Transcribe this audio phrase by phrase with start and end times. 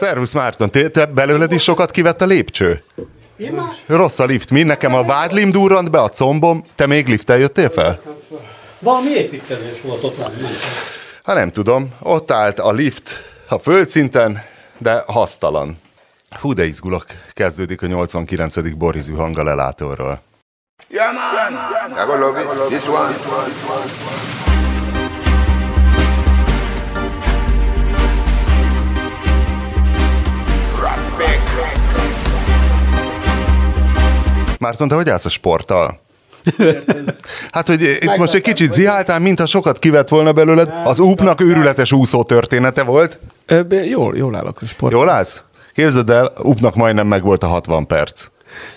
[0.00, 2.82] Szervusz Márton, te, te belőled is sokat kivett a lépcső?
[3.86, 4.62] Rossz a lift, mi?
[4.62, 8.00] Nekem a vádlim durrant be a combom, te még lifttel jöttél fel?
[8.78, 10.50] Valami építkezés volt ott, nem.
[11.22, 13.10] Ha nem tudom, ott állt a lift
[13.48, 14.42] a földszinten,
[14.78, 15.78] de hasztalan.
[16.40, 17.04] Hú, de izgulok.
[17.32, 18.74] Kezdődik a 89.
[18.76, 20.20] Borizű hang a lelátóról.
[20.88, 21.52] Yeah, man.
[21.92, 22.48] I gonna love it.
[22.68, 24.05] This one.
[34.66, 36.00] Márton, te hogy állsz a sporttal?
[37.52, 40.74] Hát, hogy itt most egy kicsit ziháltál, mintha sokat kivett volna belőled.
[40.84, 43.18] Az úpnak őrületes úszó története volt.
[43.46, 44.92] Ö, jól, jól állok a sport.
[44.92, 45.42] Jól állsz?
[45.74, 48.26] Képzeld el, úpnak majdnem meg volt a 60 perc.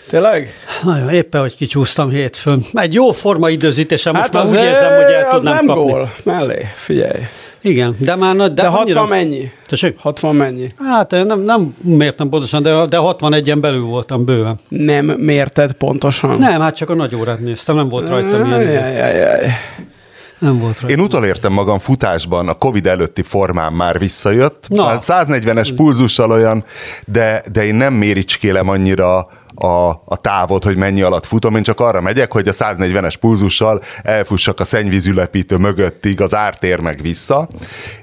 [0.10, 0.54] Tényleg?
[0.84, 2.66] Nagyon éppen, hogy kicsúsztam hétfőn.
[2.74, 5.92] Egy jó forma időzítésem, most Hát már az, úgy érzem, hogy el tudnám nem kapni.
[5.92, 6.14] gól.
[6.24, 7.22] Mellé, figyelj.
[7.62, 9.06] Igen, de már nagy, de, De 60 annyira...
[9.06, 9.52] mennyi?
[9.68, 9.98] Tessék?
[9.98, 10.68] 60 mennyi?
[10.78, 14.60] Hát nem, nem mértem pontosan, de, de 61-en belül voltam bőven.
[14.68, 16.38] Nem mérted pontosan.
[16.38, 19.42] Nem, hát csak a nagy órát néztem, nem volt rajtam ilyen.
[20.40, 20.98] Nem volt rajta.
[20.98, 24.66] Én utolértem magam futásban, a Covid előtti formám már visszajött.
[24.68, 24.84] Na.
[24.84, 26.64] Hát 140-es pulzussal olyan,
[27.06, 29.28] de, de én nem méricskélem annyira
[29.60, 33.82] a, a távot, hogy mennyi alatt futom, én csak arra megyek, hogy a 140-es pulzussal
[34.04, 37.50] elfussak a szennyvízülepítő mögöttig, az ártér meg vissza,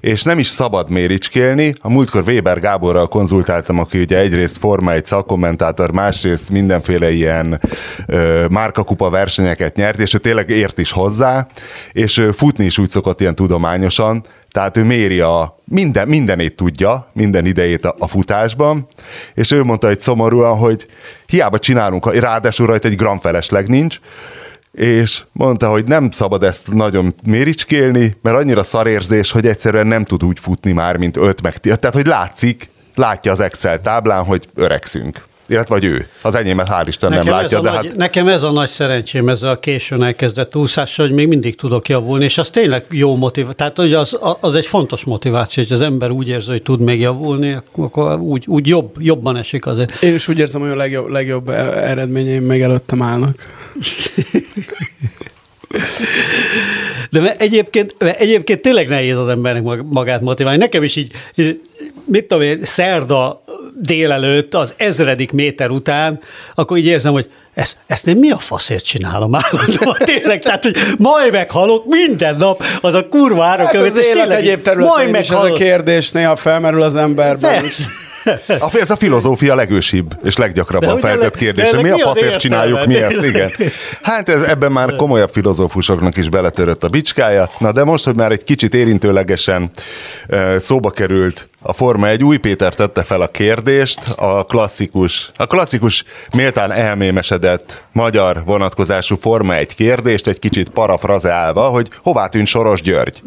[0.00, 1.74] és nem is szabad méricskélni.
[1.80, 7.60] A múltkor Weber Gáborral konzultáltam, aki ugye egyrészt Forma egy szakkommentátor, másrészt mindenféle ilyen
[8.06, 11.46] ö, márkakupa versenyeket nyert, és ő tényleg ért is hozzá,
[11.92, 14.24] és ö, futni is úgy szokott ilyen tudományosan,
[14.56, 18.86] tehát ő méri a minden, mindenét tudja, minden idejét a, a futásban,
[19.34, 20.86] és ő mondta egy szomorúan, hogy
[21.26, 24.00] hiába csinálunk, ráadásul rajta egy gram felesleg nincs,
[24.72, 30.24] és mondta, hogy nem szabad ezt nagyon méricskélni, mert annyira szarérzés, hogy egyszerűen nem tud
[30.24, 35.24] úgy futni már, mint öt meg Tehát, hogy látszik, látja az Excel táblán, hogy öregszünk.
[35.48, 36.08] Illetve vagy ő.
[36.22, 39.28] Az enyémet hál' Isten nem ez látja, de nagy, hát Nekem ez a nagy szerencsém,
[39.28, 43.56] ez a későn elkezdett úszással, hogy még mindig tudok javulni, és az tényleg jó motiváció.
[43.56, 47.00] Tehát hogy az, az egy fontos motiváció, hogy az ember úgy érzi, hogy tud még
[47.00, 50.02] javulni, akkor úgy, úgy jobb, jobban esik azért.
[50.02, 53.34] Én is úgy érzem, hogy a legjobb, legjobb eredményeim meg előttem állnak.
[57.10, 60.58] De mert egyébként, mert egyébként tényleg nehéz az embernek mag- magát motiválni.
[60.58, 61.60] Nekem is így, így
[62.04, 63.42] mit tudom én, szerda
[63.80, 66.20] délelőtt, az ezredik méter után,
[66.54, 69.96] akkor így érzem, hogy ezt, ezt én mi a faszért csinálom állandóan?
[70.14, 74.62] Tényleg, tehát, hogy majd meghalok minden nap, az a kurva Hát árakövet, az élet egyéb
[74.62, 77.60] területén is ez a kérdés néha felmerül az emberben.
[77.60, 77.88] Persze.
[78.48, 81.82] A- Ez a filozófia legősibb és leggyakrabban feltett kérdése.
[81.82, 83.22] Mi a faszért csináljuk mi ezt?
[83.22, 83.50] Igen.
[84.02, 87.50] Hát ez, ebben már komolyabb filozófusoknak is beletörött a bicskája.
[87.58, 89.70] Na de most, hogy már egy kicsit érintőlegesen
[90.58, 96.04] szóba került a Forma egy új Péter tette fel a kérdést, a klasszikus, a klasszikus
[96.34, 103.22] méltán elmémesedett magyar vonatkozású Forma egy kérdést, egy kicsit parafrazeálva, hogy hová tűnt Soros György.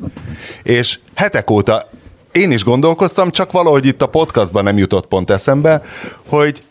[0.64, 1.90] És hetek óta
[2.32, 5.82] én is gondolkoztam, csak valahogy itt a podcastban nem jutott pont eszembe,
[6.28, 6.64] hogy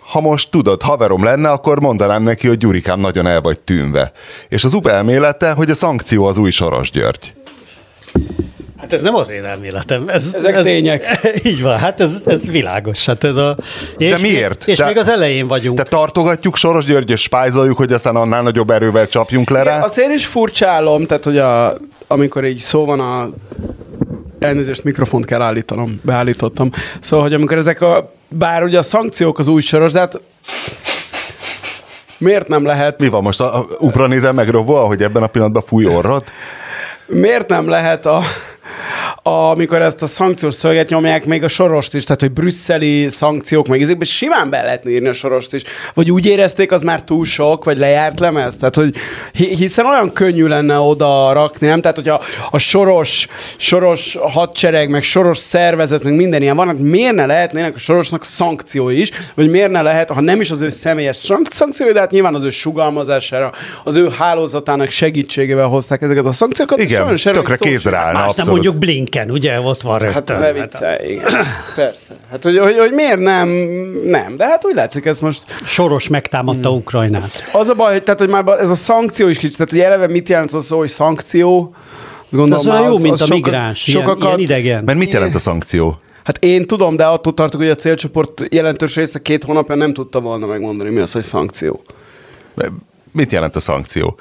[0.00, 4.12] ha most tudod, haverom lenne, akkor mondanám neki, hogy Gyurikám nagyon el vagy tűnve.
[4.48, 7.32] És az UP elmélete, hogy a szankció az új Soros György.
[8.76, 10.08] Hát ez nem az én elméletem.
[10.08, 11.20] Ez, Ezek ez, tények.
[11.44, 13.06] Így van, hát ez, ez világos.
[13.06, 13.56] Hát ez a,
[13.96, 14.66] és, De miért?
[14.66, 15.76] És De- még az elején vagyunk.
[15.76, 19.82] Te tartogatjuk Soros György, és spájzoljuk, hogy aztán annál nagyobb erővel csapjunk le rá.
[19.82, 23.30] Azt én is furcsálom, tehát hogy a, amikor így szó van a
[24.38, 26.70] elnézést, mikrofont kell állítanom, beállítottam.
[27.00, 30.20] Szóval, hogy amikor ezek a, bár ugye a szankciók az új soros, de hát
[32.18, 33.40] miért nem lehet, Mi van most?
[33.40, 36.22] A, a upra nézel meg, Robo, hogy ebben a pillanatban fúj orrod?
[37.08, 38.22] miért nem lehet a,
[39.28, 43.82] amikor ezt a szankciós szöveget nyomják, még a sorost is, tehát hogy brüsszeli szankciók, meg
[43.82, 45.62] ezekben simán be lehetne írni a sorost is.
[45.94, 48.56] Vagy úgy érezték, az már túl sok, vagy lejárt lemez?
[48.56, 48.94] Tehát, hogy
[49.32, 51.80] hi- hiszen olyan könnyű lenne oda rakni, nem?
[51.80, 57.26] Tehát, hogyha a soros, soros hadsereg, meg soros szervezet, meg minden ilyen vannak, miért ne
[57.26, 61.16] lehetnének a sorosnak szankciói is, vagy miért ne lehet, ha nem is az ő személyes
[61.16, 63.52] szank- szankciói, de hát nyilván az ő sugalmazására,
[63.84, 66.78] az ő hálózatának segítségével hozták ezeket a szankciókat.
[66.78, 68.76] Igen, tökre kézre állna, Más nem mondjuk
[69.26, 70.38] Blinken, ugye, ott van Hát rögtön.
[70.38, 71.24] ne viccelj, igen.
[71.74, 72.14] Persze.
[72.30, 73.48] Hát, hogy, hogy, hogy miért nem,
[74.04, 74.36] nem.
[74.36, 77.44] De hát úgy látszik, ez most Soros megtámadta Ukrajnát.
[77.52, 80.06] az a baj, hogy, tehát, hogy már ez a szankció is kicsit, tehát hogy eleve
[80.06, 81.74] mit jelent az a szó, hogy szankció,
[82.20, 84.84] azt gondolom, Az olyan már jó, mint a soka- migráns, ilyen, sokakat, ilyen idegen.
[84.84, 85.98] Mert mit jelent a szankció?
[86.24, 90.20] Hát én tudom, de attól tartok, hogy a célcsoport jelentős része két hónapja nem tudta
[90.20, 91.82] volna megmondani, mi az, hogy szankció.
[93.12, 94.16] Mit jelent a szankció?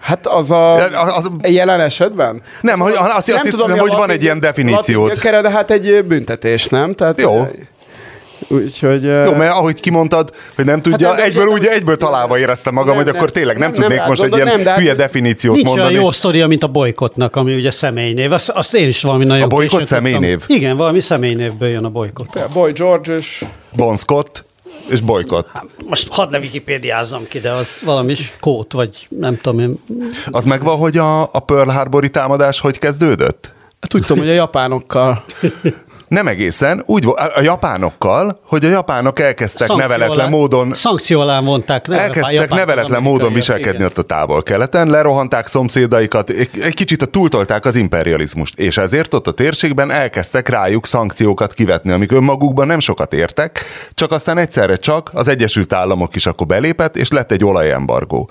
[0.00, 0.72] Hát az a...
[0.74, 2.42] Az- az- jelen esetben?
[2.60, 4.40] Nem, hogy- azt- azt hittem, mi a hogy van egy ilyen
[4.86, 6.94] gyökere, de hát egy büntetés, nem?
[6.94, 7.46] Tehát, Jó.
[8.50, 9.02] Úgyhogy...
[9.02, 12.88] Jó, mert ahogy kimondtad, hogy nem tudja, Hát egyből, ugye- úgy, egyből találva éreztem magam,
[12.88, 13.32] Nem, hogy akkor nem.
[13.32, 15.66] tényleg nem, Nem, tudnék nem most egy rá ilyen nem, de hülye hát- definíciót Nincs
[15.68, 15.88] mondani.
[15.90, 18.32] olyan jó sztoria, mint a bolykotnak, ami ugye személynév.
[18.32, 20.12] Azt, azt én is valami nagyon A bolykott későn tudtam.
[20.12, 20.44] személynév?
[20.46, 22.38] Igen, valami személynévből jön a bolykott.
[22.52, 23.44] Boy George és...
[23.76, 24.44] Bon Scott
[24.88, 25.48] és bolykott.
[25.86, 29.78] Most hadd ne wikipédiázzam ki, de az valami kót, vagy nem tudom én.
[30.30, 33.52] Az megvan, hogy a, a Pearl Harbori támadás hogy kezdődött?
[33.80, 35.24] Hát úgy tudom, hogy a japánokkal.
[36.08, 36.82] Nem egészen.
[36.86, 41.86] Úgy volt, a japánokkal, hogy a japánok elkezdtek Szankció neveletlen alá- módon Szankció alá vonták.
[41.86, 43.86] ne- elkezdtek neveletlen módon viselkedni igen.
[43.86, 49.26] ott a távol-keleten, lerohanták szomszédaikat, egy egy kicsit a túltolták az imperializmust, és ezért ott
[49.26, 53.64] a térségben elkezdtek rájuk szankciókat kivetni, amik önmagukban nem sokat értek,
[53.94, 58.30] csak aztán egyszerre csak az Egyesült Államok is akkor belépett, és lett egy olajembargó.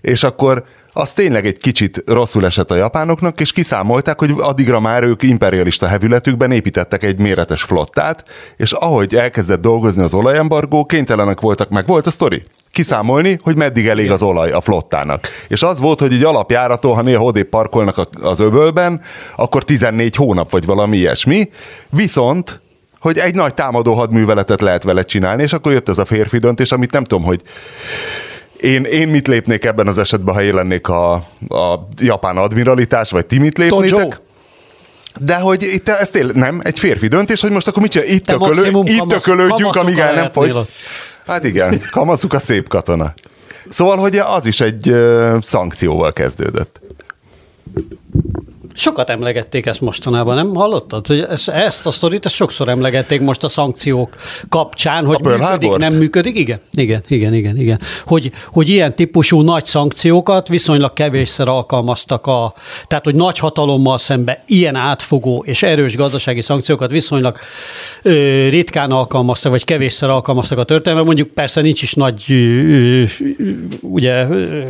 [0.00, 5.02] És akkor az tényleg egy kicsit rosszul esett a japánoknak, és kiszámolták, hogy addigra már
[5.02, 8.24] ők imperialista hevületükben építettek egy méretes flottát,
[8.56, 11.86] és ahogy elkezdett dolgozni az olajembargó, kénytelenek voltak, meg.
[11.86, 15.28] Volt a sztori, kiszámolni, hogy meddig elég az olaj a flottának.
[15.48, 19.00] És az volt, hogy egy alapjáraton, ha néha odébb parkolnak az öbölben,
[19.36, 21.50] akkor 14 hónap vagy valami ilyesmi,
[21.90, 22.60] viszont
[23.00, 26.72] hogy egy nagy támadó hadműveletet lehet vele csinálni, és akkor jött ez a férfi döntés,
[26.72, 27.42] amit nem tudom, hogy
[28.60, 31.12] én, én mit lépnék ebben az esetben, ha én lennék a,
[31.48, 33.90] a japán admiralitás, vagy ti mit lépnétek?
[33.90, 34.08] Tojo.
[35.20, 38.08] De hogy itt ez tényleg nem, egy férfi döntés, hogy most akkor mit csinál?
[38.08, 40.58] Itt, tökölő, itt tökölődjünk, amíg el nem fogy.
[41.26, 43.14] Hát igen, kamaszuk a szép katona.
[43.68, 46.80] Szóval, hogy az is egy ö, szankcióval kezdődött.
[48.78, 51.06] Sokat emlegették ezt mostanában, nem hallottad?
[51.06, 54.16] Hogy ezt, ezt a sztorit ezt sokszor emlegették most a szankciók
[54.48, 55.80] kapcsán, hogy működik, Harbort?
[55.80, 56.36] nem működik.
[56.36, 57.80] Igen, igen, igen, igen, igen.
[58.06, 62.54] Hogy, hogy ilyen típusú nagy szankciókat viszonylag kevésszer alkalmaztak a,
[62.86, 67.38] tehát hogy nagy hatalommal szembe ilyen átfogó és erős gazdasági szankciókat viszonylag
[68.02, 71.14] ö, ritkán alkalmaztak, vagy kevésszer alkalmaztak a történelemben.
[71.14, 73.04] Mondjuk persze nincs is nagy, ö, ö,
[73.80, 74.60] ugye, ö,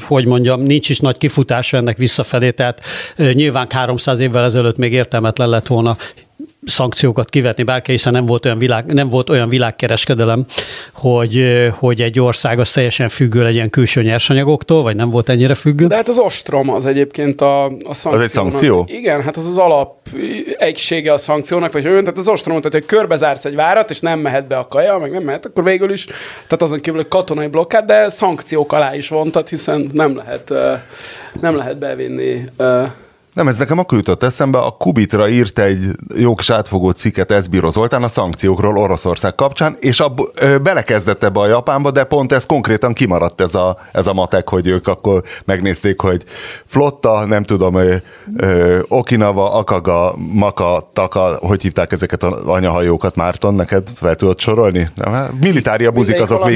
[0.00, 2.80] hogy mondjam, nincs is nagy kifutása ennek visszafelé, tehát
[3.16, 5.96] ö, nyilván 300 évvel ezelőtt még értelmetlen lett volna
[6.66, 10.44] szankciókat kivetni bárki, hiszen nem volt olyan, világ, nem volt olyan világkereskedelem,
[10.92, 15.86] hogy, hogy egy ország az teljesen függő legyen külső nyersanyagoktól, vagy nem volt ennyire függő.
[15.86, 18.28] De hát az ostrom az egyébként a, a szankciónak.
[18.28, 18.84] szankció?
[18.88, 19.96] Igen, hát az az alap
[20.58, 24.18] egysége a szankciónak, vagy olyan, tehát az ostrom, tehát hogy körbezársz egy várat, és nem
[24.18, 26.04] mehet be a kaja, meg nem mehet, akkor végül is,
[26.34, 30.52] tehát azon kívül hogy katonai blokkád, de szankciók alá is vontat, hiszen nem lehet,
[31.40, 32.44] nem lehet bevinni
[33.36, 35.84] Nem, ez nekem akkor jutott eszembe, a Kubitra írt egy
[36.16, 41.40] jó kis átfogó cikket Eszbíró Zoltán a szankciókról Oroszország kapcsán, és abba, ö, belekezdett ebbe
[41.40, 45.22] a Japánba, de pont ez konkrétan kimaradt ez a, ez a matek, hogy ők akkor
[45.44, 46.24] megnézték, hogy
[46.66, 47.94] flotta, nem tudom, ö,
[48.36, 54.90] ö, Okinawa, Akaga, Maka, Taka, hogy hívták ezeket az anyahajókat, Márton, neked fel tudod sorolni?
[54.94, 56.48] Nem, hát militária buzik, azok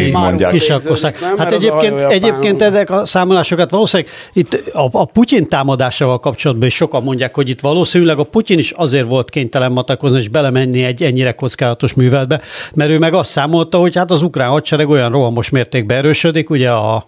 [0.50, 1.16] Kisarkország.
[1.20, 1.36] nem?
[1.36, 7.02] Hát egyébként, egyébként ezek a számolásokat valószínűleg itt a, a Putyin támadásával kapcsolatban is sokan
[7.02, 11.32] mondják, hogy itt valószínűleg a Putyin is azért volt kénytelen matakozni és belemenni egy ennyire
[11.32, 12.40] kockázatos műveletbe,
[12.74, 16.70] mert ő meg azt számolta, hogy hát az ukrán hadsereg olyan rohamos mértékben erősödik, ugye
[16.70, 17.04] a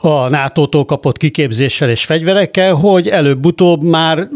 [0.00, 4.28] a NATO-tól kapott kiképzéssel és fegyverekkel, hogy előbb-utóbb már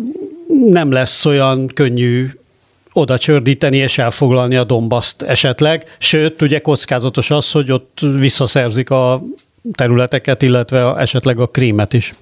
[0.70, 2.30] nem lesz olyan könnyű
[2.92, 5.96] oda csördíteni és elfoglalni a Dombaszt esetleg.
[5.98, 9.22] Sőt, ugye kockázatos az, hogy ott visszaszerzik a
[9.72, 12.14] területeket, illetve a, esetleg a krímet is.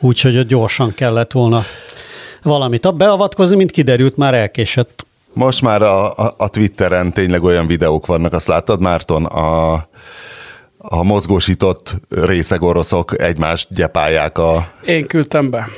[0.00, 1.64] Úgyhogy ott gyorsan kellett volna
[2.42, 5.06] valamit beavatkozni, mint kiderült, már elkésett.
[5.32, 9.24] Most már a, a, a Twitteren tényleg olyan videók vannak, azt láttad, Márton?
[9.24, 9.72] A,
[10.78, 14.72] a mozgósított részeg oroszok egymást gyepálják a...
[14.84, 15.68] Én küldtem be.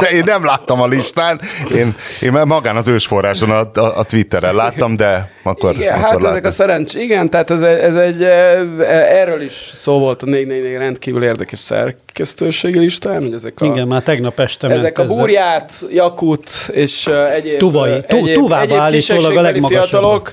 [0.00, 1.40] De én nem láttam a listán,
[1.74, 6.02] én, én már magán az ősforráson a, a, a Twitteren láttam, de akkor, Igen, akkor
[6.04, 6.50] hát ezek láttam.
[6.50, 6.94] a szerencs...
[6.94, 8.22] Igen, tehát ez, ez egy...
[8.22, 13.64] eh, Erről is szó volt a 444 rendkívül érdekes szerkesztőségi listán, hogy ezek a...
[13.64, 15.16] Igen, már tegnap este Ezek a ezzel.
[15.16, 17.90] Búrját, Jakut és uh, egyéb, Tuvai.
[17.92, 19.88] uh, Tu- Tuvába állítólag a legmagasabb.
[19.88, 20.32] fiatalok.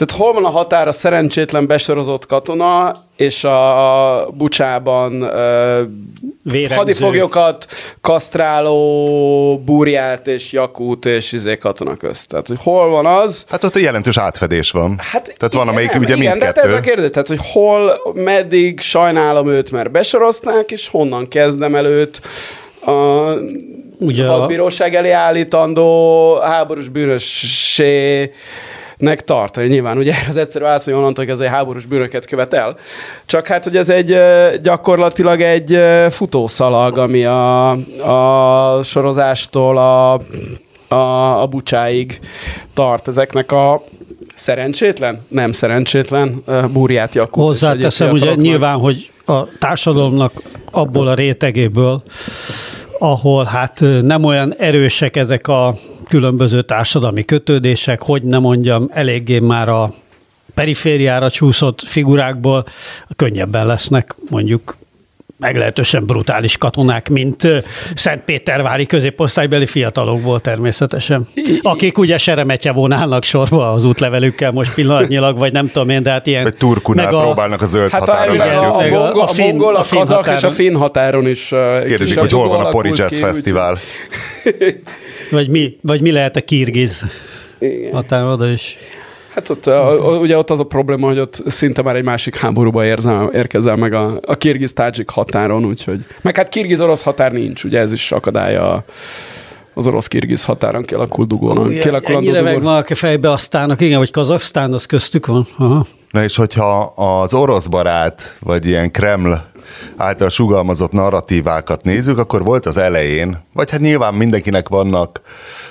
[0.00, 7.66] Tehát hol van a határ a szerencsétlen besorozott katona és a Bucsában uh, hadifoglyokat
[8.00, 12.28] kasztráló Búrját és Jakut és izé katona közt.
[12.28, 14.94] Tehát, hogy hol van az, Hát ott jelentős átfedés van.
[14.98, 16.68] Hát Tehát van, igen, amelyik nem, ugye igen, de hát mindkettő.
[16.68, 21.86] ez a kérdés, tehát hogy hol, meddig sajnálom őt, mert besorozták, és honnan kezdem el
[21.86, 22.20] őt
[22.86, 22.90] a
[23.98, 28.32] Ugye a- hadbíróság elé állítandó háborús bűnössé
[29.00, 29.66] nek tartani.
[29.66, 32.76] Nyilván ugye az egyszerű válasz, hogy onnantól, hogy ez egy háborús bűnöket követel.
[33.26, 34.16] Csak hát, hogy ez egy
[34.62, 35.78] gyakorlatilag egy
[36.10, 37.70] futószalag, ami a,
[38.76, 40.12] a sorozástól a,
[40.94, 42.18] a, a bucsáig
[42.74, 43.84] tart ezeknek a
[44.34, 47.42] szerencsétlen, nem szerencsétlen ö, Búriát Jakub.
[47.42, 52.02] Hozzáteszem ugye nyilván, hogy a társadalomnak abból a rétegéből,
[52.98, 55.74] ahol hát nem olyan erősek ezek a
[56.10, 59.94] különböző társadalmi kötődések, hogy nem mondjam, eléggé már a
[60.54, 62.64] perifériára csúszott figurákból
[63.16, 64.76] könnyebben lesznek mondjuk
[65.38, 67.48] meglehetősen brutális katonák, mint
[67.94, 71.28] Szentpétervári középosztálybeli fiatalokból természetesen.
[71.62, 76.26] Akik ugye Seremetje vonálnak sorba az útlevelükkel most pillanatnyilag, vagy nem tudom én, de hát
[76.26, 76.42] ilyen...
[76.42, 79.22] Vagy Turkunál meg a- próbálnak a zöld Hát a, határon igen, a, a- mongol, a
[79.22, 81.52] a, finn- mongol, a, a kazak és a finn határon is.
[81.52, 83.78] uh, Kérdezik, hogy hol van a Pori Jazz Fesztivál.
[85.30, 87.04] Vagy mi, vagy mi lehet a kirgiz
[87.58, 87.92] Igen.
[87.92, 88.76] határon oda is.
[89.34, 92.36] Hát ott, a, a, ugye ott az a probléma, hogy ott szinte már egy másik
[92.36, 96.04] háborúba érzel, érkezel meg a, a kirgiz-tádzsik határon, úgyhogy...
[96.20, 98.84] Meg hát kirgiz-orosz határ nincs, ugye ez is akadálya
[99.74, 101.66] az orosz-kirgiz határon kialakult dugónak.
[101.66, 102.54] Ugye, kialakulandó ennyire dugón.
[102.54, 105.46] megvannak a fejbe aztának, igen, vagy Kazaksztán, az köztük van.
[105.56, 105.86] Aha.
[106.10, 109.49] Na és hogyha az orosz barát, vagy ilyen Kreml
[109.96, 115.20] által sugalmazott narratívákat nézzük, akkor volt az elején, vagy hát nyilván mindenkinek vannak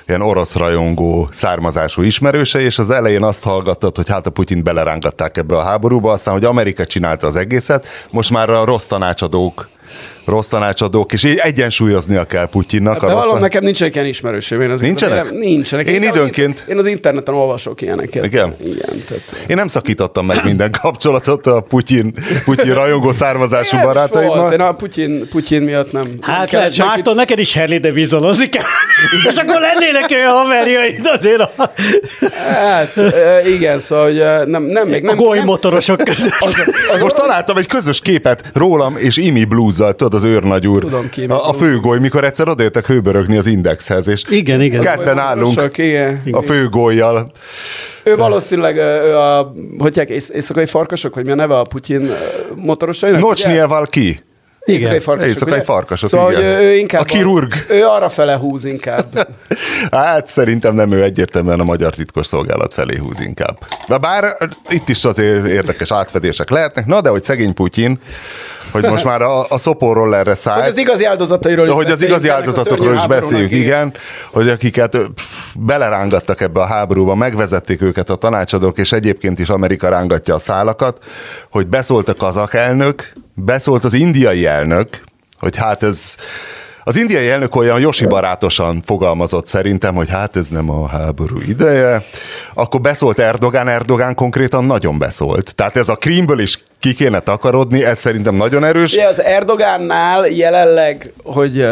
[0.07, 5.37] ilyen orosz rajongó származású ismerőse, és az elején azt hallgattad, hogy hát a Putyint belerángatták
[5.37, 9.69] ebbe a háborúba, aztán, hogy Amerika csinálta az egészet, most már a rossz tanácsadók
[10.29, 13.01] rossz tanácsadók, és így egyensúlyoznia kell Putyinnak.
[13.01, 14.61] Hát a de tan- nekem nincsenek ilyen ismerőseim.
[14.61, 15.23] Én Nincsenek?
[15.23, 15.87] nem- Nincsenek.
[15.89, 18.25] Én de időnként- Én az interneten olvasok ilyeneket.
[18.25, 18.55] Igen?
[18.63, 19.03] Igen.
[19.07, 19.23] Tehát...
[19.47, 22.13] Én nem szakítottam meg minden kapcsolatot a Putyin,
[22.45, 23.87] Putyin rajongó származású volt.
[23.87, 24.67] Én barátaimmal.
[24.69, 26.07] a Putyin, Putyin miatt nem.
[26.21, 28.63] Hát lehet, senkit- Márton, neked is Harley Davisonozni kell.
[29.29, 31.51] És akkor lennének olyan haverjaid azért a,
[32.53, 32.93] Hát,
[33.47, 36.31] igen, szóval, hogy nem, nem, még a nem, golymotorosok között.
[36.93, 40.79] Az most találtam egy közös képet rólam és Imi bluzzal, tudod, az őrnagyúr.
[40.79, 44.81] Tudom ki, a, a főgoly, mikor egyszer odajöttek hőbörögni az indexhez, és Igen, igen.
[44.81, 46.21] ketten állunk Sok, igen.
[46.31, 47.31] a főgolyjal.
[48.03, 52.11] Ő valószínűleg ő a, hogy éjszakai farkasok, vagy mi a neve a Putyin
[52.55, 53.19] motorosainak?
[53.19, 53.27] ugye?
[53.27, 53.85] Nocsnyeval
[54.69, 54.75] ki?
[54.75, 55.01] Éjszakai Igen.
[55.01, 55.29] farkasok.
[55.29, 56.55] Éjszakai farkasok, szóval, igen.
[56.55, 57.53] Hogy ő inkább A kirurg.
[57.69, 59.07] Ő arra fele húz inkább.
[59.91, 63.57] Hát szerintem nem ő egyértelműen a magyar titkos szolgálat felé húz inkább.
[63.87, 64.35] De bár
[64.69, 67.99] itt is azért érdekes átfedések lehetnek, na de hogy szegény Putyin,
[68.71, 70.61] hogy most már a, a szoporról erre szállt.
[70.61, 73.93] Hogy az igazi áldozatairól is hogy az igazi áldozatokról is beszéljük, igen,
[74.31, 74.97] hogy akiket
[75.55, 80.97] belerángattak ebbe a háborúba, megvezették őket a tanácsadók, és egyébként is Amerika rángatja a szálakat,
[81.51, 85.03] hogy beszólt a kazak elnök, beszólt az indiai elnök,
[85.39, 86.15] hogy hát ez
[86.83, 92.03] az indiai elnök olyan Josi barátosan fogalmazott szerintem, hogy hát ez nem a háború ideje.
[92.53, 95.55] Akkor beszólt Erdogán, Erdogán konkrétan nagyon beszólt.
[95.55, 98.93] Tehát ez a Krímből is ki kéne takarodni, ez szerintem nagyon erős.
[98.93, 101.65] Ugye az Erdogánnál jelenleg, hogy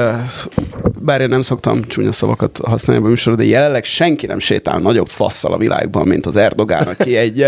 [1.07, 5.07] bár én nem szoktam csúnya szavakat használni a műsorban, de jelenleg senki nem sétál nagyobb
[5.07, 7.45] fasszal a világban, mint az Erdogán, aki egy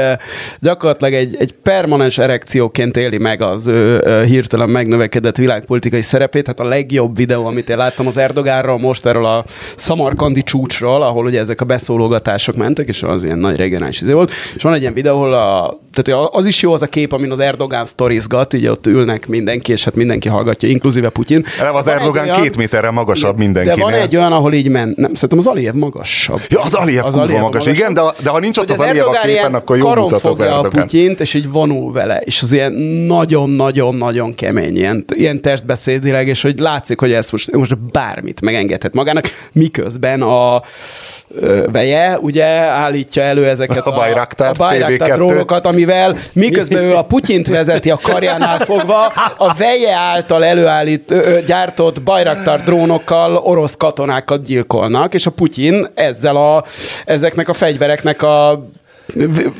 [0.59, 6.47] gyakorlatilag egy, egy permanens erekcióként éli meg az ő hirtelen megnövekedett világpolitikai szerepét.
[6.47, 11.25] Hát a legjobb videó, amit én láttam az Erdogánról most erről a Samarkandi csúcsról, ahol
[11.25, 14.81] ugye ezek a beszólogatások mentek, és az ilyen nagy regionális izé volt, és van egy
[14.81, 18.53] ilyen videó, ahol a, tehát az is jó az a kép, amin az Erdogán sztorizgat,
[18.53, 21.45] így ott ülnek mindenki, és hát mindenki hallgatja, inkluzíve Putyin.
[21.59, 23.83] Eleve az Erdogán olyan- két méterre magasabb De mindenkinél.
[23.83, 24.97] van egy olyan, ahol így ment.
[24.97, 26.39] Nem, szerintem az Aliyev magasabb.
[26.49, 29.07] Ja, az Aliyev kurva Aliyev magas, igen, de, de ha nincs ott Szóval az Aliyev
[29.07, 30.81] a képen, akkor jó mutat az Erdogán.
[30.81, 32.71] Putyint, és így vonul vele, és az ilyen
[33.07, 39.25] nagyon-nagyon-nagyon kemény, ilyen, ilyen testbeszédileg, és hogy látszik, hogy ezt most, most bármit megengedhet magának,
[39.53, 40.61] miközben a
[41.71, 45.13] veje, ugye állítja elő ezeket A Bayraktar a Bayraktar TB2.
[45.13, 49.05] drónokat, amivel miközben ő a Putyint vezeti a karjánál fogva,
[49.37, 51.13] a veje által előállít,
[51.45, 56.63] gyártott Bayraktar drónokkal orosz katonákat gyilkolnak, és a Putyin ezzel a,
[57.05, 58.65] ezeknek a fegyvereknek a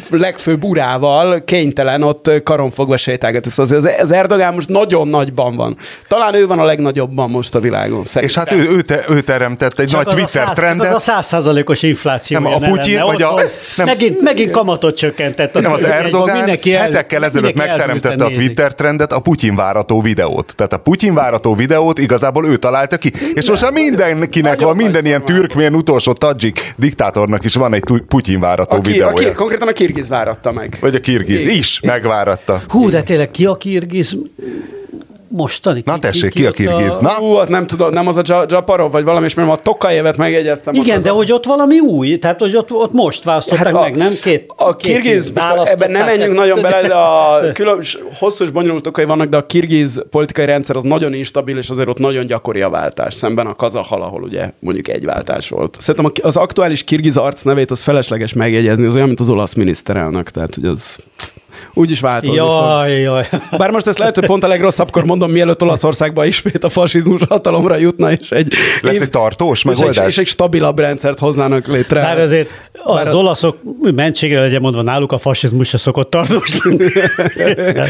[0.10, 3.46] legfőbb urával kénytelen ott karonfogva sétálgat.
[3.46, 5.78] Ez az, az- az Erdogán most nagyon nagyban van.
[6.08, 8.02] Talán ő van a legnagyobban most a világon.
[8.02, 8.58] És Szerintem.
[8.58, 10.88] hát ő, ő, te, ő teremtett egy Csak nagy az Twitter száz- trendet.
[10.88, 12.40] Az a százszázalékos infláció.
[12.40, 13.06] Nem, a Putyin, lenne.
[13.06, 13.42] vagy a-
[13.78, 13.86] nem.
[13.86, 15.54] Megint, megint kamatot csökkentett.
[15.54, 18.30] Nem, az Erdogán el- hetekkel ezelőtt megteremtette a.
[18.30, 20.54] Twitter trendet, a Putyin várató videót.
[20.56, 23.12] Tehát a Putyin várató videót igazából ő találta ki.
[23.34, 28.40] És most már mindenkinek van, minden ilyen türkmén utolsó tadzsik diktátornak is van egy Putyin
[28.40, 29.34] várató videója.
[29.40, 30.78] Konkrétan a kirgiz váratta meg.
[30.80, 32.62] Vagy a kirgiz is megváratta.
[32.68, 34.18] Hú, de tényleg ki a kirgiz?
[35.30, 35.82] Mostani.
[35.86, 36.98] Na tessék, ki a ott kirgiz?
[36.98, 37.10] Na?
[37.22, 40.18] Ú, hát nem tudom, nem az a Ja- Japarov, vagy valami, és mert a Tokajevet
[40.18, 40.74] megjegyeztem.
[40.74, 41.14] Igen, de a...
[41.14, 44.12] hogy ott valami új, tehát hogy ott, ott most választották Hát a, meg, nem?
[44.24, 45.32] Két, a kirgiz,
[45.64, 47.80] ebben nem menjünk nagyon bele, de a külön,
[48.20, 51.88] hosszú és bonyolult okai vannak, de a kirgiz politikai rendszer az nagyon instabil, és azért
[51.90, 55.78] ott nagyon gyakori a váltás, szemben a kazahal, ahol ugye mondjuk egy váltás volt.
[55.80, 59.54] Szerintem a- az aktuális kirgiz arc nevét az felesleges megjegyezni, az olyan, mint az olasz
[59.54, 60.98] miniszterelnök, tehát hogy az
[61.74, 62.48] úgy is változni fog.
[62.48, 63.26] Jaj, jaj.
[63.58, 67.76] Bár most ezt lehet, hogy pont a legrosszabbkor mondom, mielőtt Olaszországban ismét a fasizmus hatalomra
[67.78, 70.08] jutna, és egy, Lesz egy tartós és egy, megoldás?
[70.08, 72.02] és egy stabilabb rendszert hoznának létre.
[72.02, 72.50] Bár azért
[72.84, 73.58] az Bár a- olaszok
[73.96, 76.86] mentségre legyen mondva, náluk a fasizmus se szokott tartós lenni.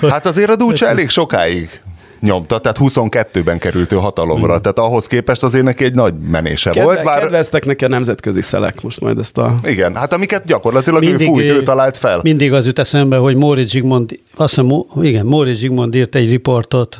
[0.00, 1.80] Hogy- Hát azért a Dulce elég sokáig
[2.20, 6.84] nyomta, tehát 22-ben került ő hatalomra, tehát ahhoz képest azért neki egy nagy menése Kedve,
[6.84, 9.54] volt, bár Kedveztek neki a nemzetközi szelek most majd ezt a...
[9.64, 12.20] igen, hát amiket gyakorlatilag ő Mindig, fújt, ő talált fel.
[12.22, 16.98] Mindig az jut eszembe, hogy Móricz Zsigmond, azt hiszem, igen, Móricz Zsigmond írt egy riportot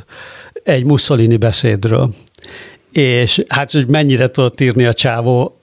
[0.63, 2.15] egy Mussolini beszédről,
[2.93, 5.61] és hát, hogy mennyire tudott írni a csávó,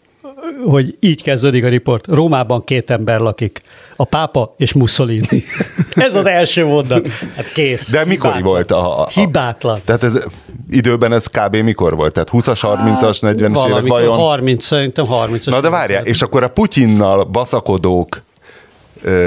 [0.65, 2.07] hogy így kezdődik a riport.
[2.07, 3.61] Rómában két ember lakik,
[3.95, 5.43] a pápa és Mussolini.
[5.95, 7.07] Ez az első mondat.
[7.07, 7.91] Hát kész.
[7.91, 8.51] De mikor Hibátlan.
[8.51, 9.07] volt a, a, a...
[9.07, 9.79] Hibátlan.
[9.85, 10.27] Tehát ez
[10.69, 11.55] időben ez kb.
[11.55, 12.13] mikor volt?
[12.13, 14.17] Tehát 20-as, 30-as, 40-es évek vajon?
[14.17, 18.21] 30, szerintem 30 Na de várjál, és akkor a Putyinnal baszakodók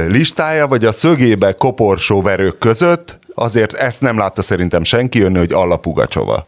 [0.08, 5.52] listája, vagy a szögébe koporsó verők között, azért ezt nem látta szerintem senki jönni, hogy
[5.52, 6.46] Alla Pugacsova.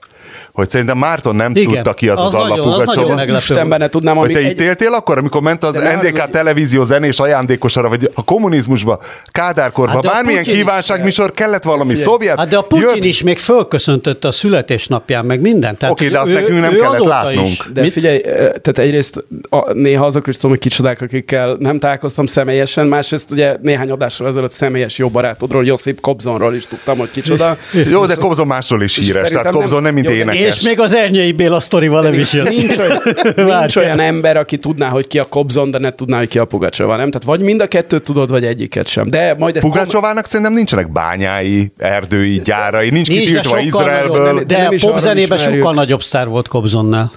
[0.59, 3.15] Hogy szerintem Márton nem Igen, tudta ki az az, az Alla nagyon- az nagyon Pugacsova.
[3.15, 3.39] meglepő.
[3.41, 6.31] Istenben ne tudnám, Hogy amíg te itt éltél akkor, amikor ment az De NDK haragudj.
[6.31, 12.39] televízió zenés ajándékosara, vagy a kommunizmusba, Kádárkorba, Hát de bármilyen Putyin- kívánságműsor kellett valami szovjet.
[12.39, 15.83] Hát de a Putyin jött- is még fölköszöntötte a születésnapján, meg mindent.
[15.83, 17.67] Oké, de hogy azt nekünk nem kellett látnunk.
[17.73, 17.93] De Mit?
[17.93, 23.31] figyelj, tehát egyrészt a, néha azok is tudom, hogy kicsodák, akikkel nem találkoztam személyesen, másrészt
[23.31, 27.57] ugye néhány adással ezelőtt személyes jó barátodról, Josip Kobzonról is tudtam, hogy kicsoda.
[27.91, 30.15] Jó, de Kobzon másról is híres, tehát Kobzon nem, mint Jó,
[30.55, 32.49] És még az Ernyei Béla sztorival nem is jött.
[32.49, 33.03] Nincs olyan,
[33.61, 36.45] nincs olyan ember, aki tudná, hogy ki a Kobzon, de ne tudná, hogy ki a
[36.45, 37.11] Pugacsova, nem?
[37.11, 39.11] Tehát vagy mind a kettőt tudod, vagy egyiket sem.
[39.11, 44.23] De majd ezt Pugácsovának szerintem nincsenek bányái, erdői, gyárai, nincs Nincs, kitiltva sokkal Izraelből.
[44.23, 47.13] nagyobb, De De, de popzenében sokkal nagyobb sztár volt Kobzonnál.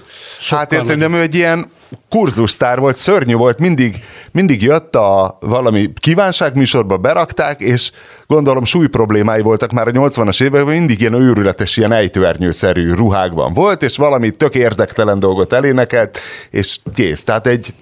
[0.48, 1.70] Hát én szerintem ő egy ilyen
[2.08, 7.90] kurzussztár volt, szörnyű volt, mindig, mindig jött a valami kívánságműsorba, berakták, és
[8.26, 13.82] gondolom súly problémái voltak már a 80-as években, mindig ilyen őrületes, ilyen ejtőernyőszerű ruhákban volt,
[13.82, 16.18] és valami tök érdektelen dolgot elénekelt,
[16.50, 17.22] és kész.
[17.22, 17.74] Tehát egy,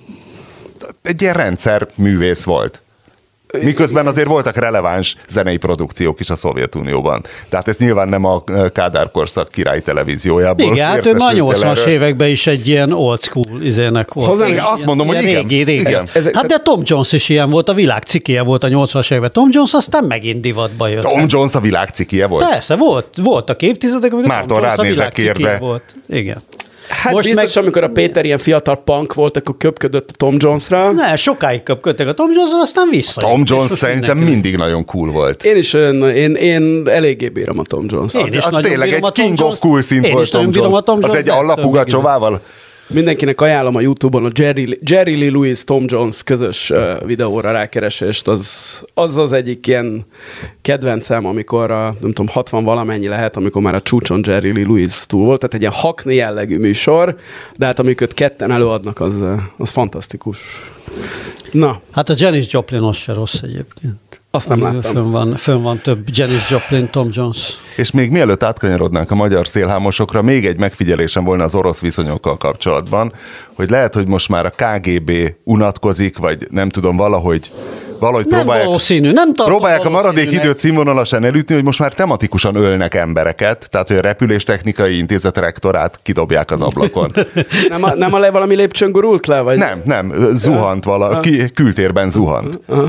[1.03, 2.83] egy ilyen rendszer művész volt.
[3.61, 7.23] Miközben azért voltak releváns zenei produkciók is a Szovjetunióban.
[7.49, 10.73] Tehát ez nyilván nem a Kádár korszak király televíziójából.
[10.73, 11.87] Igen, hát ő el 80-as erről.
[11.95, 14.29] években is egy ilyen old school izének volt.
[14.29, 15.43] Hozzám is- Ilyen- azt mondom, hogy ilyen igen.
[15.43, 15.81] Régi, régi.
[15.81, 16.09] Igen.
[16.15, 19.33] Ezek- hát de Tom Jones is ilyen volt, a világ cikéje volt a 80-as években.
[19.33, 21.03] Tom Jones aztán megint divatba jött.
[21.03, 22.49] Tom Jones a világ cikie volt.
[22.49, 25.59] Persze, volt, voltak évtizedek, amikor Márton, Tom Jones a világ kérve.
[25.59, 25.83] volt.
[26.09, 26.39] Igen.
[26.91, 30.37] Hát Most biztos, meg- amikor a Péter ilyen fiatal punk volt, akkor köpködött a Tom
[30.39, 30.91] Jonesra.
[30.91, 33.21] Ne, sokáig köpködtek a Tom Jones, aztán vissza.
[33.21, 35.45] Tom Jones szerintem mindig nagyon cool volt.
[35.45, 38.17] Én is olyan, én, én eléggé bírom a Tom Jones-t.
[38.17, 39.61] Én is Az nagyon tényleg bírom egy a Tom King of Jones-t.
[39.63, 40.79] Cool szint Én volt Tom bírom Jones.
[40.79, 42.41] a Tom Az Jones-t, egy de allapugacsovával.
[42.93, 46.73] Mindenkinek ajánlom a Youtube-on a Jerry, Jerry Lee Lewis Tom Jones közös
[47.05, 48.29] videóra rákeresést.
[48.29, 50.05] Az, az az egyik ilyen
[50.61, 55.07] kedvencem, amikor a, nem tudom, 60 valamennyi lehet, amikor már a csúcson Jerry Lee Lewis
[55.07, 55.39] túl volt.
[55.39, 57.17] Tehát egy ilyen hakni jellegű műsor,
[57.57, 59.15] de hát amiket ketten előadnak, az,
[59.57, 60.39] az fantasztikus.
[61.53, 64.10] Na, Hát a Janis Joplin az se rossz egyébként.
[64.33, 64.81] Azt nem láttam.
[64.81, 67.59] Fönn van, fönn van több Janis Joplin, Tom Jones.
[67.77, 73.13] És még mielőtt átkanyarodnánk a magyar szélhámosokra, még egy megfigyelésem volna az orosz viszonyokkal kapcsolatban,
[73.55, 75.13] hogy lehet, hogy most már a KGB
[75.45, 77.51] unatkozik, vagy nem tudom, valahogy
[78.01, 82.55] valahogy Nem próbálják, valószínű, nem próbálják a maradék időt színvonalasan elütni, hogy most már tematikusan
[82.55, 87.13] ölnek embereket, tehát hogy a repüléstechnikai intézet rektorát kidobják az ablakon.
[87.69, 89.41] nem a, nem a le, valami lépcsőn gurult le?
[89.41, 89.59] Vagy?
[89.59, 92.59] nem, nem, zuhant vala, ki, kültérben zuhant.
[92.67, 92.89] Aha.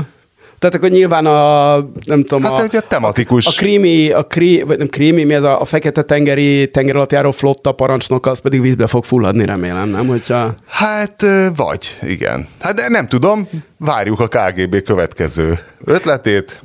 [0.62, 3.46] Tehát akkor nyilván a, nem tudom, Hát a, egy tematikus.
[3.46, 7.12] a krími, a krí, vagy nem krími, mi ez a, a fekete tengeri tenger alatt
[7.12, 10.06] járó flotta parancsnok, az pedig vízbe fog fulladni, remélem, nem?
[10.06, 10.54] Hogyha...
[10.66, 11.24] Hát,
[11.56, 12.48] vagy, igen.
[12.60, 16.62] Hát de nem tudom, várjuk a KGB következő ötletét.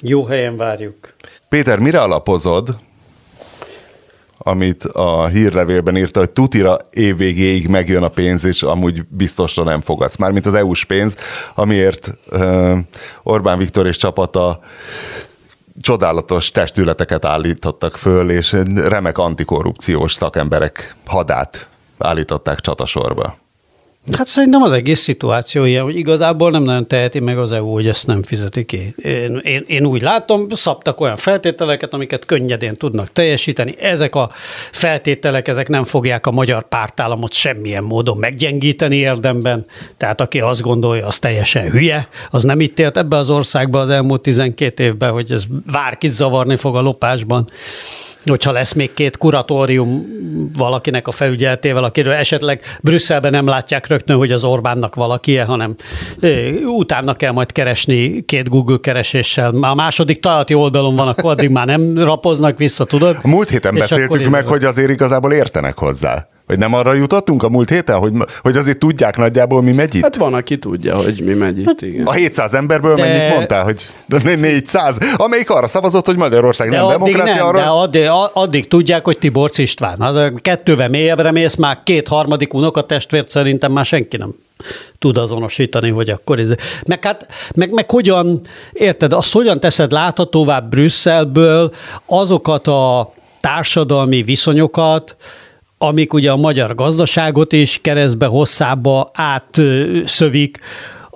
[0.00, 1.14] Jó helyen várjuk.
[1.48, 2.76] Péter, mire alapozod,
[4.46, 10.16] amit a hírlevélben írta, hogy tutira évvégéig megjön a pénz, és amúgy biztosra nem fogadsz.
[10.16, 11.16] Mármint az EU-s pénz,
[11.54, 12.18] amiért
[13.22, 14.60] Orbán Viktor és csapata
[15.80, 23.36] csodálatos testületeket állítottak föl, és remek antikorrupciós szakemberek hadát állították csatasorba.
[24.12, 27.86] Hát szerintem az egész szituáció ilyen, hogy igazából nem nagyon teheti meg az EU, hogy
[27.86, 28.94] ezt nem fizeti ki.
[29.02, 33.74] Én, én, én úgy látom, szabtak olyan feltételeket, amiket könnyedén tudnak teljesíteni.
[33.80, 34.30] Ezek a
[34.70, 39.66] feltételek, ezek nem fogják a magyar pártállamot semmilyen módon meggyengíteni érdemben.
[39.96, 43.90] Tehát aki azt gondolja, az teljesen hülye, az nem itt élt ebbe az országba az
[43.90, 47.48] elmúlt 12 évben, hogy ez bárkit zavarni fog a lopásban
[48.28, 50.06] hogyha lesz még két kuratórium
[50.56, 55.74] valakinek a felügyeletével, akiről esetleg Brüsszelben nem látják rögtön, hogy az Orbánnak valaki hanem
[56.66, 59.52] utána kell majd keresni két Google kereséssel.
[59.52, 63.18] Már a második találati oldalon van, akkor addig már nem rapoznak vissza, tudod?
[63.22, 66.26] A múlt héten beszéltük meg, hogy azért igazából értenek hozzá.
[66.46, 70.02] Vagy nem arra jutottunk a múlt héten, hogy, hogy azért tudják nagyjából, mi megy itt?
[70.02, 72.06] Hát van, aki tudja, hogy mi megy itt, igen.
[72.06, 73.86] A 700 emberből De- mennyit mondtál, hogy
[74.22, 77.58] 400, amelyik arra szavazott, hogy Magyarország De nem addig demokrácia, nem, arra...
[77.58, 80.00] de addig, addig tudják, hogy Tiborcs István.
[80.00, 84.34] Az kettővel mélyebbre mész, már két harmadik unokatestvért szerintem már senki nem
[84.98, 86.48] tud azonosítani, hogy akkor ez.
[86.86, 88.40] Meg, hát, meg, meg hogyan,
[88.72, 91.72] érted, azt hogyan teszed láthatóvá Brüsszelből
[92.06, 95.16] azokat a társadalmi viszonyokat,
[95.78, 100.58] amik ugye a magyar gazdaságot is keresztbe hosszába átszövik,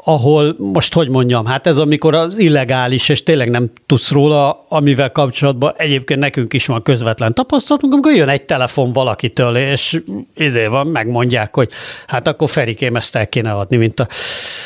[0.05, 5.13] ahol most hogy mondjam, hát ez amikor az illegális, és tényleg nem tudsz róla, amivel
[5.13, 10.03] kapcsolatban egyébként nekünk is van közvetlen tapasztalatunk, amikor jön egy telefon valakitől, és
[10.37, 11.71] izé van, megmondják, hogy
[12.07, 14.09] hát akkor Ferikém ezt el kéne adni, mint a,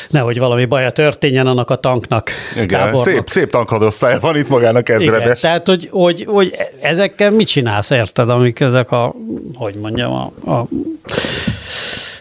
[0.09, 2.31] nehogy valami baja történjen annak a tanknak.
[2.61, 5.41] Igen, szép, szép tankadosztály van itt magának Igen, ezredes.
[5.41, 9.15] tehát, hogy, hogy, hogy ezekkel mit csinálsz, érted, amik ezek a,
[9.55, 10.67] hogy mondjam, a, a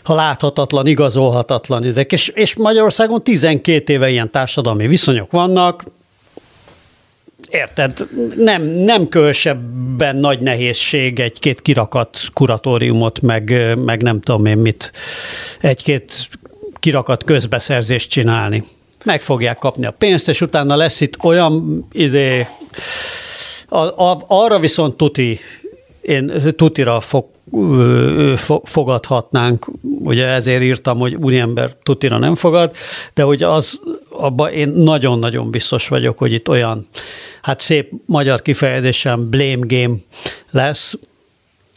[0.04, 2.12] a láthatatlan, igazolhatatlan ezek.
[2.12, 5.84] És, és Magyarországon 12 éve ilyen társadalmi viszonyok vannak,
[7.50, 14.92] Érted, nem, nem különösebben nagy nehézség egy-két kirakat kuratóriumot, meg, meg nem tudom én mit,
[15.60, 16.28] egy-két
[16.80, 18.64] kirakat közbeszerzést csinálni.
[19.04, 22.46] Meg fogják kapni a pénzt, és utána lesz itt olyan izé,
[23.68, 25.40] a, a, arra viszont tuti,
[26.00, 27.26] én tutira fog,
[28.62, 32.74] fogadhatnánk, ugye ezért írtam, hogy úriember tutira nem fogad,
[33.14, 36.86] de hogy az, abban én nagyon-nagyon biztos vagyok, hogy itt olyan,
[37.42, 39.96] hát szép magyar kifejezésen blame game
[40.50, 40.98] lesz,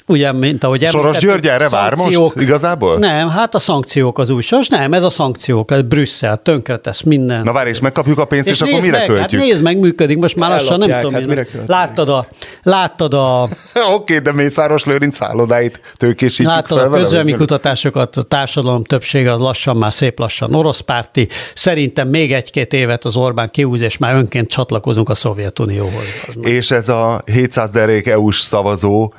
[0.10, 2.98] Ugye, mint ahogy Soros említettük, György erre vár most igazából?
[2.98, 7.43] Nem, hát a szankciók az új soros, nem, ez a szankciók, ez Brüsszel, tönkretesz minden.
[7.43, 9.39] Na várj, és megkapjuk a pénzt, és, és akkor mire meg, költjük?
[9.39, 11.13] Hát nézd meg, működik, most már lassan nem tudom.
[11.13, 12.26] hát mire láttad a,
[12.63, 13.48] láttad a,
[13.96, 19.39] Oké, de Mészáros Lőrinc szállodáit tőkésítjük láttad fel a vagy- kutatásokat, a társadalom többsége az
[19.39, 21.28] lassan már szép lassan orosz párti.
[21.54, 26.04] Szerintem még egy-két évet az Orbán kiúz, és már önként csatlakozunk a Szovjetunióhoz.
[26.41, 29.12] És ez a 700 derék EU-s szavazó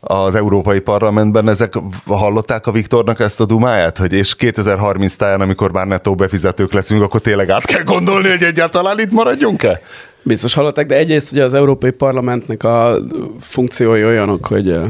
[0.00, 1.74] az Európai Parlamentben, ezek
[2.06, 7.02] hallották a Viktornak ezt a dumáját, hogy és 2030 táján, amikor már nettó befizetők leszünk,
[7.02, 9.80] akkor tényleg át kell gondolni, hogy egyáltalán itt maradjunk-e?
[10.22, 12.98] Biztos hallották, de egyrészt ugye az Európai Parlamentnek a
[13.40, 14.82] funkciói olyanok, hogy eh,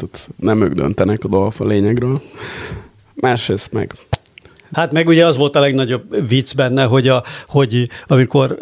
[0.00, 2.22] hát nem ők döntenek a dolgok a lényegről.
[3.14, 3.94] Másrészt meg
[4.74, 8.56] Hát meg ugye az volt a legnagyobb vicc benne, hogy, a, hogy amikor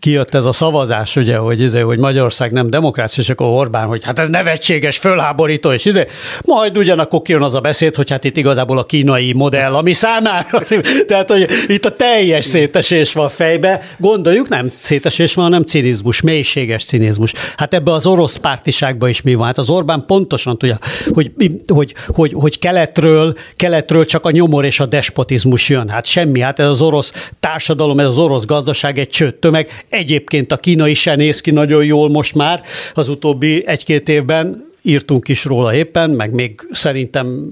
[0.00, 4.04] kijött ez a szavazás, ugye, hogy, izé, hogy Magyarország nem demokrácia, és akkor Orbán, hogy
[4.04, 6.06] hát ez nevetséges, fölháborító, és ide.
[6.44, 10.60] Majd ugyanakkor kijön az a beszéd, hogy hát itt igazából a kínai modell, ami számára,
[11.08, 13.82] tehát hogy itt a teljes szétesés van fejbe.
[13.98, 17.32] Gondoljuk, nem szétesés van, hanem cinizmus, mélységes cinizmus.
[17.56, 19.46] Hát ebbe az orosz pártiságban is mi van?
[19.46, 20.78] Hát az Orbán pontosan tudja,
[21.12, 21.32] hogy,
[21.66, 25.88] hogy, hogy, hogy keletről, keletről csak a nyomor és a despotizmus jön.
[25.88, 29.84] Hát semmi, hát ez az orosz társadalom, ez az orosz gazdaság egy csőd tömeg.
[29.88, 32.62] Egyébként a kínai se néz ki nagyon jól most már
[32.94, 37.48] az utóbbi egy-két évben, írtunk is róla éppen, meg még szerintem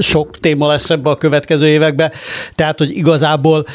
[0.00, 2.12] sok téma lesz ebbe a következő években.
[2.54, 3.66] Tehát, hogy igazából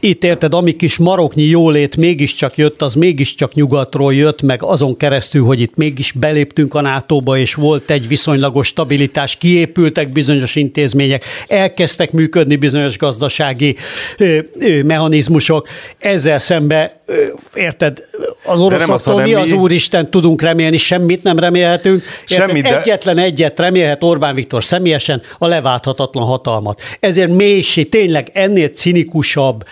[0.00, 5.44] itt érted, ami kis maroknyi jólét mégiscsak jött, az mégiscsak nyugatról jött, meg azon keresztül,
[5.44, 12.12] hogy itt mégis beléptünk a NATO-ba, és volt egy viszonylagos stabilitás, kiépültek bizonyos intézmények, elkezdtek
[12.12, 13.76] működni bizonyos gazdasági
[14.18, 15.68] ö, ö, mechanizmusok.
[15.98, 17.14] Ezzel szembe, ö,
[17.54, 18.02] érted,
[18.44, 22.02] az oroszoktól mi az Úristen tudunk remélni, semmit nem remélhetünk.
[22.24, 26.80] Semmit, de- Egyetlen egyet remélhet Orbán Viktor személyesen, a leválthatatlan hatalmat.
[27.00, 29.64] Ezért mélység, tényleg ennél cinikusabb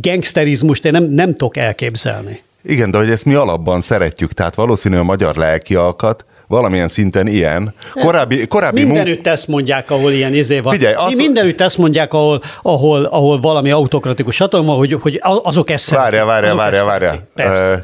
[0.00, 2.42] gangsterizmust én nem, nem tudok elképzelni.
[2.62, 7.26] Igen, de hogy ezt mi alapban szeretjük, tehát valószínű a magyar lelki alkat, valamilyen szinten
[7.26, 7.74] ilyen.
[7.94, 10.72] Korábbi, korábbi mun- Mindenütt ezt mondják, ahol ilyen izé van.
[10.72, 15.90] Figyelj, az- Mindenütt ezt mondják, ahol, ahol, ahol valami autokratikus hatalma, hogy, hogy azok ezt.
[15.90, 17.14] Várja, várja, várja, várja.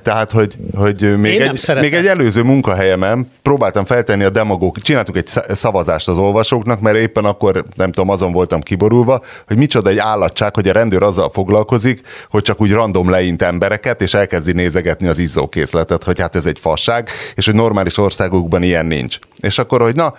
[0.03, 5.17] Tehát, hogy, hogy még, Én egy, még egy előző munkahelyemen próbáltam feltenni a demagóg, csináltuk
[5.17, 9.91] egy sz- szavazást az olvasóknak, mert éppen akkor, nem tudom, azon voltam kiborulva, hogy micsoda
[9.91, 12.01] egy állatság, hogy a rendőr azzal foglalkozik,
[12.31, 16.59] hogy csak úgy random leint embereket, és elkezdi nézegetni az izzókészletet, hogy hát ez egy
[16.61, 19.19] fasság, és hogy normális országokban ilyen nincs.
[19.41, 20.15] És akkor, hogy na,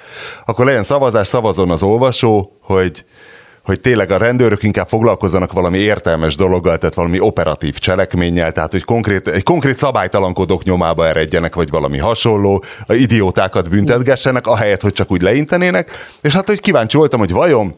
[0.46, 3.06] akkor legyen szavazás, szavazon az olvasó, hogy
[3.68, 8.84] hogy tényleg a rendőrök inkább foglalkozzanak valami értelmes dologgal, tehát valami operatív cselekménnyel, tehát hogy
[8.84, 15.12] konkrét, egy konkrét szabálytalankodók nyomába eredjenek, vagy valami hasonló, a idiótákat büntetgessenek, ahelyett, hogy csak
[15.12, 15.92] úgy leintenének.
[16.22, 17.76] És hát, hogy kíváncsi voltam, hogy vajon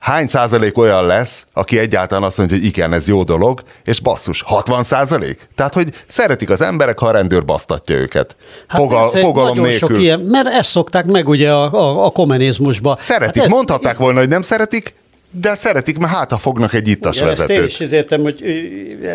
[0.00, 4.42] hány százalék olyan lesz, aki egyáltalán azt mondja, hogy igen, ez jó dolog, és basszus,
[4.42, 5.48] 60 százalék?
[5.54, 8.36] Tehát, hogy szeretik az emberek, ha a rendőr basztatja őket.
[8.68, 9.88] Hát Fogal, persze, fogalom nélkül.
[9.88, 12.96] Sok ilyen, mert ezt szokták meg ugye a, a, a kommunizmusba.
[13.00, 14.94] Szeretik, Hát ez- mondhatták volna, hogy nem szeretik,
[15.32, 17.80] de szeretik, mert hát ha fognak egy ittas Igen, ezt én vezetőt.
[17.80, 18.44] is értem, hogy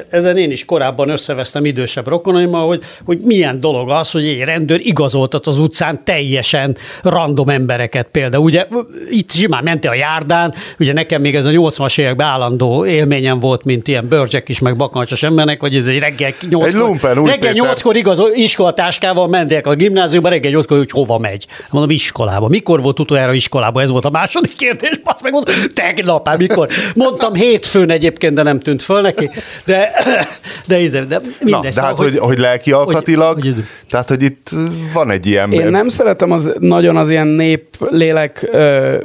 [0.09, 4.79] ezen én is korábban összevesztem idősebb rokonaimmal, hogy, hogy milyen dolog az, hogy egy rendőr
[4.79, 8.43] igazoltat az utcán teljesen random embereket például.
[8.43, 8.67] Ugye
[9.09, 13.65] itt simán mentél a járdán, ugye nekem még ez a 80-as években állandó élményem volt,
[13.65, 17.29] mint ilyen bőrcsek is, meg bakancsos embernek, hogy ez egy reggel 8 Egy lumpen, úgy,
[17.29, 17.75] reggel Péter.
[17.75, 21.47] 8-kor igazol, iskolatáskával mentek a gimnáziumba, reggel 8-kor, hogy hova megy.
[21.69, 22.47] Mondom, iskolába.
[22.47, 23.81] Mikor volt utoljára iskolába?
[23.81, 24.99] Ez volt a második kérdés.
[25.03, 25.53] Azt meg mondom,
[26.05, 26.67] tegnap, hát mikor?
[26.95, 29.29] Mondtam hétfőn egyébként, de nem tűnt föl neki.
[29.65, 29.91] De,
[30.67, 31.49] de, de, de mindegy.
[31.49, 34.49] Na, de szóval, hát, hogy, hogy lelki alkatilag, hogy- tehát, hogy itt
[34.93, 35.51] van egy ilyen...
[35.51, 38.49] Én nem szeretem az, nagyon az ilyen nép lélek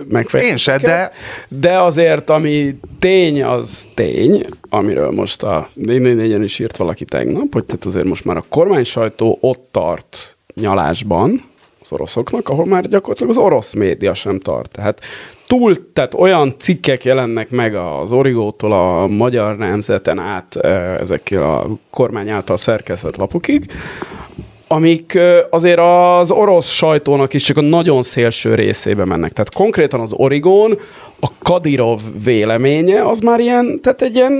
[0.08, 0.50] megfejtéseket.
[0.50, 1.12] Én se, de-
[1.48, 7.64] De azért, ami tény, az tény, amiről most a 444-en is írt valaki tegnap, hogy
[7.64, 11.48] tehát azért most már a kormány sajtó ott tart nyalásban,
[11.82, 14.70] az oroszoknak, ahol már gyakorlatilag az orosz média sem tart.
[14.72, 15.00] Tehát
[15.50, 20.56] túl, tehát olyan cikkek jelennek meg az Origótól a magyar nemzeten át
[21.00, 23.70] ezekkel a kormány által szerkesztett lapokig,
[24.68, 25.18] amik
[25.50, 29.32] azért az orosz sajtónak is csak a nagyon szélső részébe mennek.
[29.32, 30.78] Tehát konkrétan az Origon,
[31.20, 34.38] a Kadirov véleménye az már ilyen, tehát egy ilyen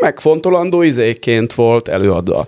[0.00, 2.44] megfontolandó izéként volt előadva.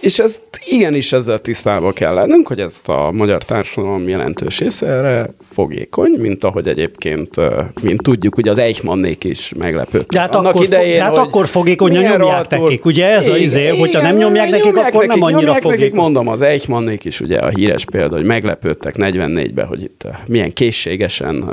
[0.00, 5.30] És ezt igenis ezzel tisztában kell lennünk, hogy ezt a magyar társadalom jelentős része erre
[5.52, 7.34] fogékony, mint ahogy egyébként,
[7.82, 10.10] mint tudjuk, ugye az Eichmannék is meglepődtek.
[10.10, 12.84] De hát akkor, de hát akkor fogékony, hogy milyen nyomják rohadtul- nekik.
[12.84, 16.00] Ugye ez a izé, hogyha nem nyomják nekik, akkor nem annyira nyomják nekik, fogékony.
[16.00, 21.44] mondom, az Eichmannék is ugye a híres példa, hogy meglepődtek 44-ben, hogy itt milyen készségesen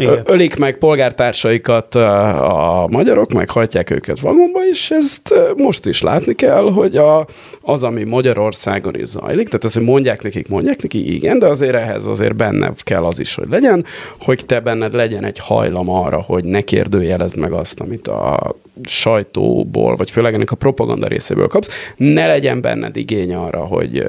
[0.00, 0.22] Igen.
[0.24, 6.70] ölik meg polgártársaikat a magyarok, meg hajtják őket vagonba, és ezt most is látni kell,
[6.72, 7.26] hogy a,
[7.60, 11.74] az, ami Magyarországon is zajlik, tehát az, hogy mondják nekik, mondják nekik, igen, de azért
[11.74, 13.84] ehhez azért benne kell az is, hogy legyen,
[14.20, 19.96] hogy te benned legyen egy hajlam arra, hogy ne kérdőjelezd meg azt, amit a sajtóból,
[19.96, 24.04] vagy főleg ennek a propaganda részéből kapsz, ne legyen benned igény arra, hogy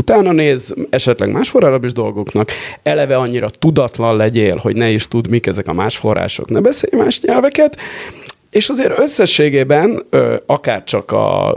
[0.00, 2.50] utána néz esetleg más forrás dolgoknak,
[2.82, 7.02] eleve annyira tudatlan legyél, hogy ne is tud, mik ezek a más források, ne beszélj
[7.02, 7.76] más nyelveket,
[8.50, 10.02] és azért összességében,
[10.46, 11.56] akár csak a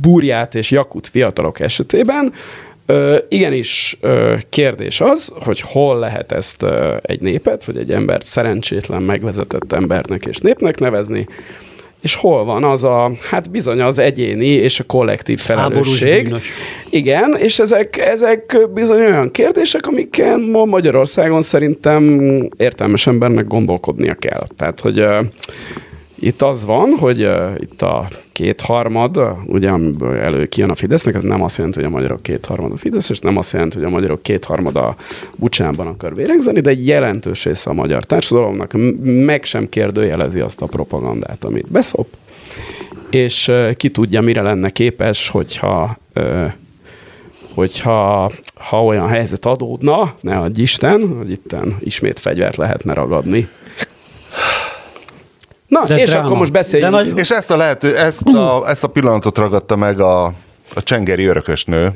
[0.00, 2.32] burját és jakut fiatalok esetében,
[2.90, 3.98] Ö, igenis
[4.48, 6.64] kérdés az, hogy hol lehet ezt
[7.02, 11.26] egy népet, vagy egy embert szerencsétlen megvezetett embernek és népnek nevezni,
[12.02, 16.34] és hol van az a, hát bizony az egyéni és a kollektív felelősség.
[16.90, 22.20] Igen, és ezek, ezek bizony olyan kérdések, amiken ma Magyarországon szerintem
[22.56, 24.46] értelmes embernek gondolkodnia kell.
[24.56, 25.04] Tehát, hogy
[26.20, 31.22] itt az van, hogy uh, itt a kétharmad, ugye, amiből elő kijön a Fidesznek, ez
[31.22, 33.90] nem azt jelenti, hogy a magyarok kétharmad a Fidesz, és nem azt jelenti, hogy a
[33.90, 34.20] magyarok
[34.74, 34.96] a
[35.36, 40.66] bucsánban akar vérengzeni, de egy jelentős része a magyar társadalomnak meg sem kérdőjelezi azt a
[40.66, 42.08] propagandát, amit beszop,
[43.10, 46.52] és uh, ki tudja, mire lenne képes, hogyha uh,
[47.54, 53.48] hogyha ha olyan helyzet adódna, ne adj Isten, hogy itten ismét fegyvert lehetne ragadni.
[55.80, 56.24] Na, De és dráma.
[56.26, 56.92] akkor most beszéljünk.
[56.92, 60.24] De nagy- És ezt a, lehető, ezt a, ezt a pillanatot ragadta meg a,
[60.74, 61.90] a csengeri örökösnő,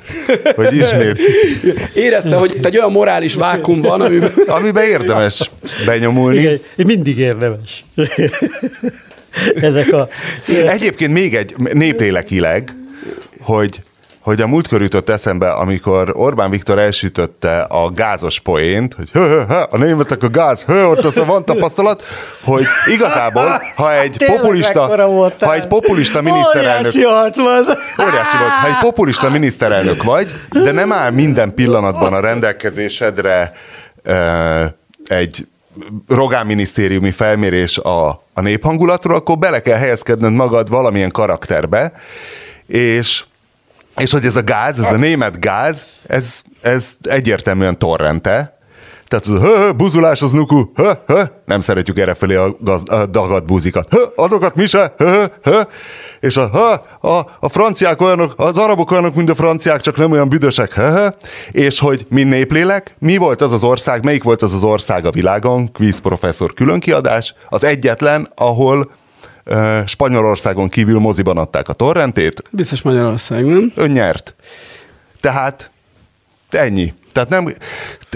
[0.54, 1.20] hogy ismét,
[1.94, 4.32] Érezte, hogy itt egy olyan morális vákum van, amiben...
[4.58, 5.50] amiben érdemes
[5.86, 6.38] benyomulni.
[6.38, 7.84] Igen, mindig érdemes.
[9.60, 10.08] Ezek a...
[10.66, 12.74] Egyébként még egy néplélekileg,
[13.40, 13.80] hogy
[14.22, 19.44] hogy a múltkor jutott eszembe, amikor Orbán Viktor elsütötte a gázos poént, hogy hö, hö,
[19.44, 22.02] hö, a németek a gáz, hö, ott aztán van tapasztalat,
[22.42, 24.80] hogy igazából, ha egy Tényleg populista,
[25.40, 26.92] ha egy populista miniszterelnök,
[28.02, 33.52] Óriási volt, ha egy populista miniszterelnök vagy, de nem áll minden pillanatban a rendelkezésedre
[35.06, 35.46] egy
[36.08, 41.92] Rogán minisztériumi felmérés a, a néphangulatról, akkor bele kell helyezkedned magad valamilyen karakterbe,
[42.66, 43.24] és
[43.96, 48.56] és hogy ez a gáz, ez a német gáz, ez, ez egyértelműen torrente.
[49.12, 53.06] Tehát az hö, hö, buzulás az nuku, hö, hö, nem szeretjük errefelé a, gaz, a
[53.06, 53.86] dagadt buzikat.
[53.90, 55.60] Hö, azokat mi se, hö, hö.
[56.20, 56.74] És a, hö,
[57.08, 60.90] a, a franciák olyanok, az arabok olyanok, mint a franciák, csak nem olyan büdösek, hö,
[60.90, 61.06] hö.
[61.50, 65.10] És hogy mi néplélek, mi volt az az ország, melyik volt az az ország a
[65.10, 68.90] világon, quiz professzor különkiadás, az egyetlen, ahol
[69.86, 73.72] Spanyolországon kívül moziban adták a torrentét, Biztos Magyarország, nem?
[73.74, 74.34] ön nyert.
[75.20, 75.70] Tehát
[76.50, 76.94] ennyi.
[77.12, 77.54] Tehát nem,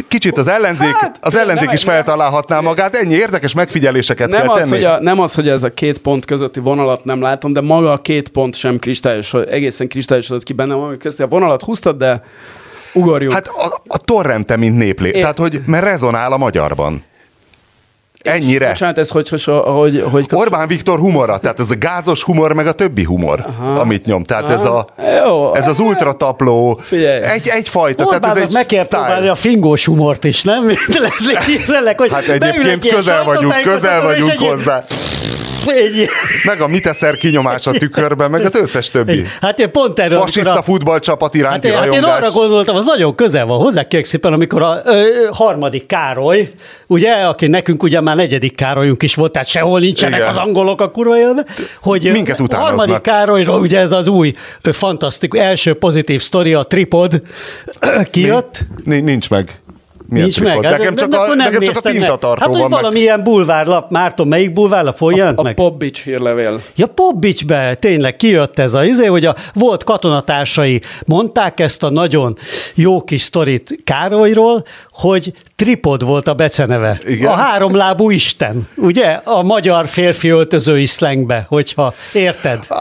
[0.09, 4.41] kicsit az ellenzék, Hát, az ellenzék nem- is nem- feltalálhatná magát, ennyi érdekes megfigyeléseket Nem
[4.41, 4.71] kell az, tenni.
[4.71, 7.93] hogy a, nem az, hogy ez a két pont közötti vonalat nem látom, de maga
[7.93, 12.23] a két pont sem kristályos, egészen kristályosodott ki bennem, ami közti a vonalat húztad, de
[12.95, 13.35] ugorjunk.
[13.35, 15.09] Hát a, a torrente, mint néplé.
[15.11, 17.03] Én- Tehát, hogy mert rezonál a magyarban.
[18.27, 18.69] Ennyire.
[18.69, 22.73] Bocsánat, ez hogy, hogy, hogy, Orbán Viktor humora, tehát ez a gázos humor, meg a
[22.73, 23.81] többi humor, Aha.
[23.81, 24.25] amit nyom.
[24.25, 24.87] Tehát ez, a,
[25.25, 25.55] Jó.
[25.55, 27.23] ez az ultratapló, Figyelj.
[27.23, 29.01] egy, egyfajta, tehát ez Orbánnak egy meg kell style.
[29.01, 30.67] próbálni a fingós humort is, nem?
[31.47, 34.85] Kiselnek, hogy Hát egyébként közel vagyunk, közel vagyunk hozzá.
[34.89, 35.36] Egy,
[36.45, 39.23] Meg a miteszer kinyomás a tükörben, meg az összes többi.
[39.41, 42.17] hát én pont erről, Fasiszta a- futballcsapat Hát iránti én, hát én rajongás.
[42.21, 46.49] arra gondoltam, az nagyon közel van hozzá, szépen, amikor a ö, harmadik Károly,
[46.87, 50.29] ugye, aki nekünk ugye már negyedik Károlyunk is volt, tehát sehol nincsenek Igen.
[50.31, 51.45] az angolok a kurva élve,
[51.83, 52.77] hogy Minket utánoznak.
[52.79, 57.23] harmadik Károlyról ugye ez az új fantasztikus első pozitív sztori, a Tripod
[58.11, 58.65] kijött.
[58.85, 59.61] Ni- Nincs meg.
[60.09, 60.65] Mi a Nincs meg.
[60.65, 62.81] Hát Nekem csak de a, nekem csak a tintatartó Hát, hogy van meg.
[62.81, 65.55] valamilyen bulvárlap, Márton, melyik bulvárlap, hol jelent a meg?
[65.55, 66.61] Popbics hírlevél.
[66.77, 72.37] Ja, Popbicsbe tényleg kijött ez a izé, hogy a volt katonatársai mondták ezt a nagyon
[72.75, 77.01] jó kis sztorit Károlyról, hogy Tripod volt a beceneve.
[77.05, 77.33] Igen.
[77.33, 79.21] A háromlábú Isten, ugye?
[79.25, 82.65] A magyar férfi öltözői szlengbe, hogyha érted.
[82.69, 82.79] Ah,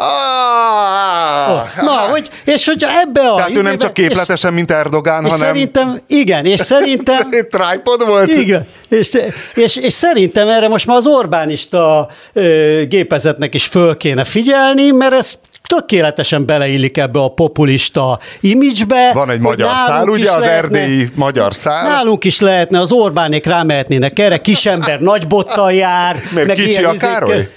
[1.82, 3.36] Na, hogy, és hogyha ebbe a...
[3.36, 8.06] Tehát ő nem csak képletesen, mint Erdogán, és, és hanem szerintem, igen, és szerintem tripod
[8.06, 8.30] volt?
[8.30, 9.18] igen, és,
[9.54, 15.14] és, és szerintem erre most már az Orbánista ö, gépezetnek is föl kéne figyelni, mert
[15.14, 19.12] ez tökéletesen beleillik ebbe a populista imidzsbe.
[19.14, 21.88] Van egy magyar szál, ugye, az lehetne- erdélyi magyar szál.
[21.88, 26.16] Nálunk is lehetne, az Orbánék rámehetnének erre, kisember nagy bottal jár.
[26.34, 27.12] Miért meg kicsi a izékkel.
[27.14, 27.50] Károly?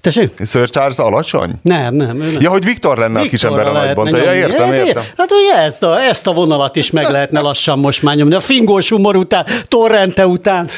[0.00, 0.30] Tessék?
[0.46, 1.52] Sir Charles alacsony?
[1.62, 2.36] Nem, nem, nem.
[2.40, 4.32] Ja, hogy Viktor lenne a kisember a Viktorra nagy lehetne bonta.
[4.32, 5.02] Ja, értem, Hát, értem.
[5.16, 8.34] Hát ugye ezt a, ezt a vonalat is meg lehetne lassan most már nyomni.
[8.34, 10.68] A fingós humor után, torrente után.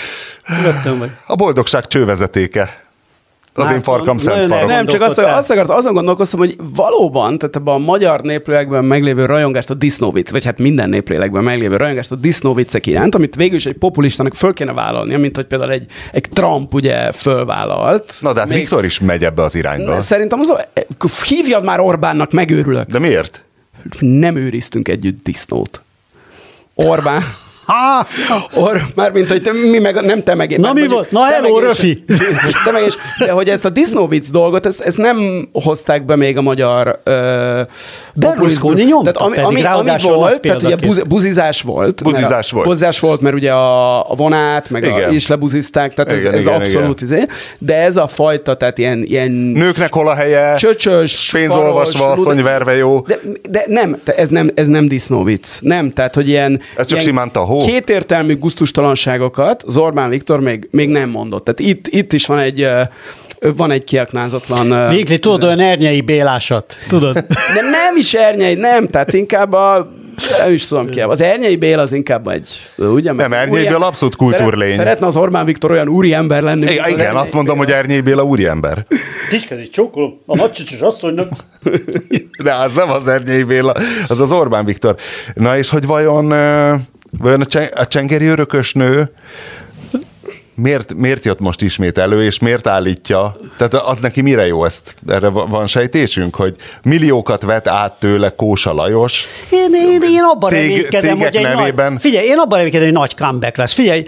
[0.63, 1.11] Rögtön vagy.
[1.27, 2.84] A boldogság csővezetéke.
[3.57, 4.69] Az én farkam szent farok.
[4.69, 9.27] Nem, csak azt, azt akartam, azon gondolkoztam, hogy valóban, tehát ebben a magyar néplélekben meglévő
[9.27, 13.67] rajongást a disznóvic, vagy hát minden néplélekben meglévő rajongást a disznóvicek iránt, amit végül is
[13.67, 18.15] egy populistának föl kéne vállalnia, mint hogy például egy, egy Trump ugye fölvállalt.
[18.21, 20.01] Na, de hát Még- Viktor is megy ebbe az irányba.
[20.01, 22.91] Szerintem az, hívjad már Orbánnak, megőrülök.
[22.91, 23.43] De miért?
[23.99, 25.83] Nem őriztünk együtt disznót.
[26.75, 27.23] Orbán.
[27.67, 28.07] Ha,
[28.55, 30.59] Or, mármint, hogy te, mi meg, nem te meg.
[30.59, 31.11] Na mi mondjuk volt?
[31.11, 32.05] Na, te hello, Röfi!
[32.65, 36.37] Te meg és, de hogy ezt a disznóvic dolgot, ezt, ezt nem hozták be még
[36.37, 37.61] a magyar ö,
[38.15, 42.03] Berlusconi nyomta, Tehát ami, pedig ami, ami volt, tehát ugye buz, buzizás volt.
[42.03, 42.67] Buzizás volt.
[42.67, 45.09] Buzizás volt, mert ugye a, a vonát, meg Igen.
[45.09, 47.25] a, is lebuzizták, tehát ez, Igen, ez igen, abszolút izé.
[47.59, 50.55] De ez a fajta, tehát ilyen, ilyen Nőknek hol a helye?
[50.55, 53.01] csöcsös, Pénzolvasva, asszony verve jó.
[53.01, 53.19] De,
[53.51, 55.59] de nem, te- ez nem, ez nem disznóvic.
[55.61, 56.61] Nem, tehát, hogy ilyen...
[56.77, 57.54] Ez csak ilyen simán tahó?
[57.59, 61.45] Kétértelmű gusztustalanságokat az Orbán Viktor még, még nem mondott.
[61.45, 62.69] Tehát itt, itt is van egy,
[63.57, 64.89] van egy kiaknázatlan...
[64.89, 67.15] Végli, tudod, olyan ernyei bélásat, tudod?
[67.55, 69.93] De nem is Ernyei, nem, tehát inkább a
[70.39, 71.01] nem is tudom ki.
[71.01, 73.13] Az Ernyei Béla az inkább egy, ugye?
[73.13, 74.71] Nem, Ernyei Béla abszolút kultúrlény.
[74.71, 76.65] Szeret, szeretne az Orbán Viktor olyan úri ember lenni.
[76.65, 78.87] mint Igen, az Ernyei azt mondom, hogy Ernyé Béla úriember.
[79.31, 81.29] Kiskezi csókolom, a nagycsicsos asszonynak.
[82.45, 83.73] De az nem az Ernyé Béla,
[84.09, 84.97] az az Orbán Viktor.
[85.35, 86.33] Na és hogy vajon,
[87.19, 89.11] vajon a, cseng, a csengeri örökös nő
[90.55, 93.37] miért, miért jött most ismét elő, és miért állítja?
[93.57, 94.95] Tehát az neki mire jó ezt?
[95.09, 99.27] Erre va- van sejtésünk, hogy milliókat vet át tőle Kósa Lajos.
[99.51, 101.93] Én, én, én abban Cég- reménykedem, hogy egy nevében.
[101.93, 103.73] Nagy, figyelj, én abban reménykedem, hogy nagy comeback lesz.
[103.73, 104.05] Figyelj,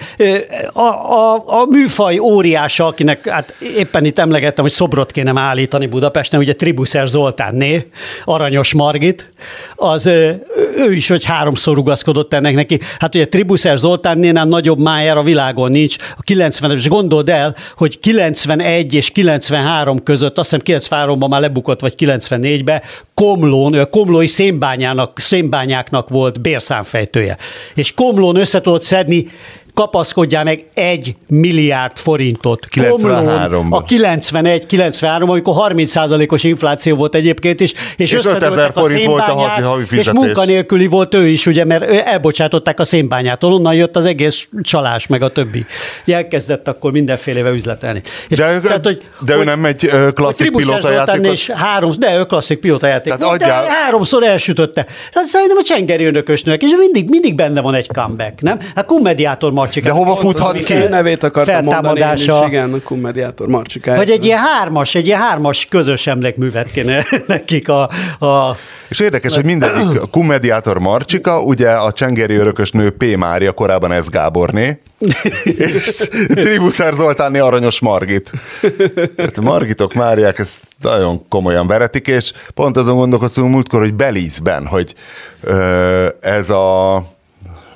[0.73, 6.41] a, a, a műfaj óriása, akinek hát éppen itt emlegettem, hogy szobrot kéne állítani Budapesten,
[6.41, 7.87] ugye Tribuszer Zoltánné,
[8.25, 9.33] Aranyos Margit,
[9.75, 12.79] az ő is, hogy háromszor rugaszkodott ennek neki.
[12.99, 15.97] Hát ugye Tribuszer Zoltánnénál nagyobb májára a világon nincs.
[16.17, 21.81] A 90 és gondold el, hogy 91 és 93 között, azt hiszem 93-ban már lebukott,
[21.81, 22.83] vagy 94-ben,
[23.15, 27.37] Komlón, a komlói szénbányának, szénbányáknak volt bérszámfejtője.
[27.75, 29.27] És Komlón össze szedni
[29.77, 32.67] kapaszkodjál meg egy milliárd forintot.
[32.71, 32.91] 93-ban.
[32.91, 39.23] Komlón A 91-93, amikor 30%-os infláció volt egyébként is, és, És összedőltek 5000 forint volt
[39.23, 43.75] a szénbányák, havi- havi És munkanélküli volt ő is, ugye, mert elbocsátották a szénbányától, onnan
[43.75, 45.67] jött az egész csalás, meg a többi.
[46.07, 48.03] Elkezdett akkor mindenfélevel üzletelni.
[48.29, 48.61] És De,
[49.21, 51.31] de ő nem egy klasszik pilotajátékos?
[51.33, 53.13] És három, de ő klasszik pilotajáték.
[53.13, 54.87] Tehát volt, de háromszor elsütötte.
[55.13, 58.59] Tehát szerintem a csengeri önökösnök, és mindig, mindig benne van egy comeback, nem?
[58.75, 59.85] Hát kummediátor Marcsik.
[59.85, 60.75] De hova futhat ki?
[60.75, 62.47] Nevét akartam mondani, én is, Feltámadása.
[62.47, 63.97] igen, a kummediátor Marcsikája.
[63.97, 67.83] Vagy egy ilyen hármas, egy ilyen hármas közös emlékművet kéne nekik a,
[68.21, 68.57] a
[68.89, 73.17] És érdekes, hogy mindegyik a kummediátor Marcsika, ugye a csengeri örökös nő P.
[73.17, 74.81] Mária, korábban ez Gáborné,
[75.45, 78.33] és Tribuszer Zoltánné Aranyos Margit.
[79.17, 84.95] Hát Margitok, Máriák ezt nagyon komolyan veretik, és pont azon gondolkoztunk múltkor, hogy Belízben, hogy
[85.43, 86.97] ö, ez a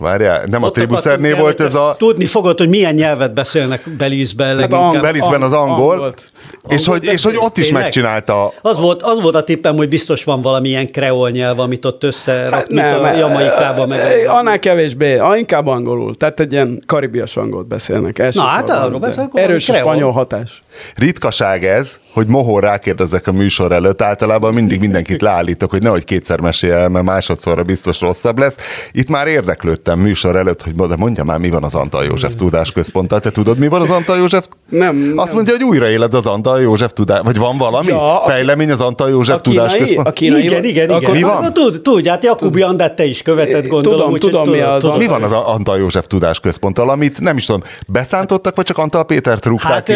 [0.00, 1.94] Várjál, nem a Ott Tribuszerné akartunk volt ez a...
[1.98, 4.82] Tudni fogod, hogy milyen nyelvet beszélnek Belízben Hát leginkább.
[4.92, 6.30] ang- Belizben az angol, angolt.
[6.68, 7.82] És hogy, és hogy ott is Tényleg?
[7.82, 12.04] megcsinálta Az volt, az volt a tippem, hogy biztos van valamilyen kreol nyelv, amit ott
[12.04, 13.88] összerak, hát mint a Jamaikában.
[13.88, 14.36] Meg eh, a...
[14.36, 16.14] Annál kevésbé, ah, inkább angolul.
[16.14, 18.54] Tehát egy ilyen karibias angolt beszélnek elsősorban.
[18.54, 19.88] hát arról beszélek, Erős a kreol.
[19.88, 20.62] spanyol hatás.
[20.96, 26.40] Ritkaság ez, hogy mohol rákérdezek a műsor előtt, általában mindig mindenkit leállítok, hogy nehogy kétszer
[26.40, 28.56] mesélj mert másodszorra biztos rosszabb lesz.
[28.92, 32.72] Itt már érdeklődtem műsor előtt, hogy de mondja már, mi van az Antal József Tudás
[32.72, 33.20] Központtal.
[33.20, 34.46] Te tudod, mi van az Antal József?
[34.68, 35.34] Nem, Azt nem.
[35.34, 39.10] mondja, hogy újraéled az Antal József Tudás, vagy van valami Ja, a- fejlemény az Antal
[39.10, 40.06] József a Tudás kínai, Központ?
[40.06, 41.12] a kínai, igen, igen, akkor igen.
[41.12, 41.52] Mi van?
[41.52, 43.98] Tud, tud, hát Jakub Jandát te is követed, gondolom.
[43.98, 44.96] Tudom, úgyhogy tudom, mi az tudod.
[44.98, 49.04] Mi van az Antal József Tudás Központtal, amit nem is tudom, beszántottak, vagy csak Antal
[49.04, 49.92] Pétert rúgták Hát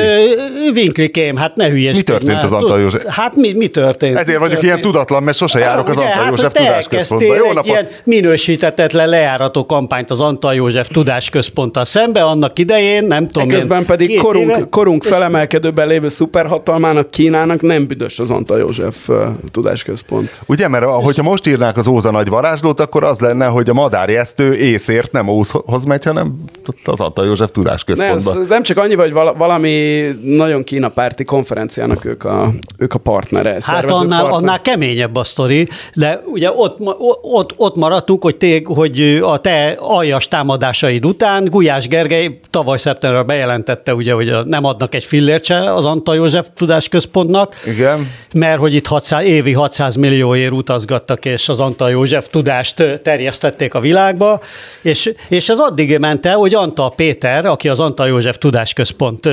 [0.72, 1.97] vinklikém, hát ne hülyeskedj.
[1.97, 2.45] Mi történt már.
[2.45, 3.05] az Antal József?
[3.07, 4.18] Hát mi, mi történt?
[4.18, 7.35] Ezért vagyok ilyen tudatlan, mert sose járok az Antal hát, József Tudás Központba.
[7.35, 7.64] Jó napot!
[7.66, 13.85] ilyen minősítetetlen lejárató kampányt az Antal József Tudás Központtal szembe annak idején, nem tudom Közben
[13.85, 19.09] pedig korunk, korunk felemelkedőben lévő szuperhatalmának Kínának nem büdös az Antal József
[19.51, 20.41] tudásközpont.
[20.47, 24.55] Ugye, mert hogyha most írnák az Óza nagy varázslót, akkor az lenne, hogy a madárjesztő
[24.55, 26.45] észért nem Ózhoz megy, hanem
[26.85, 28.18] az Antal József Tudás Nem,
[28.49, 33.57] nem csak annyi, hogy vala- valami nagyon Kína párti konferenciának ők a, ők a partnere.
[33.61, 34.41] Hát annál, partner.
[34.41, 36.77] annál keményebb a sztori, de ugye ott,
[37.22, 43.27] ott, ott maradtunk, hogy, te, hogy a te aljas támadásaid után Gulyás Gergely tavaly szeptemberben
[43.27, 48.11] bejelentette, ugye, hogy nem adnak egy fillért se az Antal József Tudásközpontnak, Igen.
[48.33, 53.81] mert hogy itt 600, évi 600 millióért utazgattak, és az Antal József tudást terjesztették a
[53.81, 54.41] világba,
[54.83, 59.29] és, és ez addig ment el, hogy Antal Péter, aki az Antal József Tudásközpont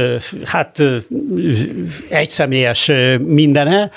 [0.46, 0.84] hát
[2.10, 2.92] egyszemélyes
[3.26, 3.90] mindene,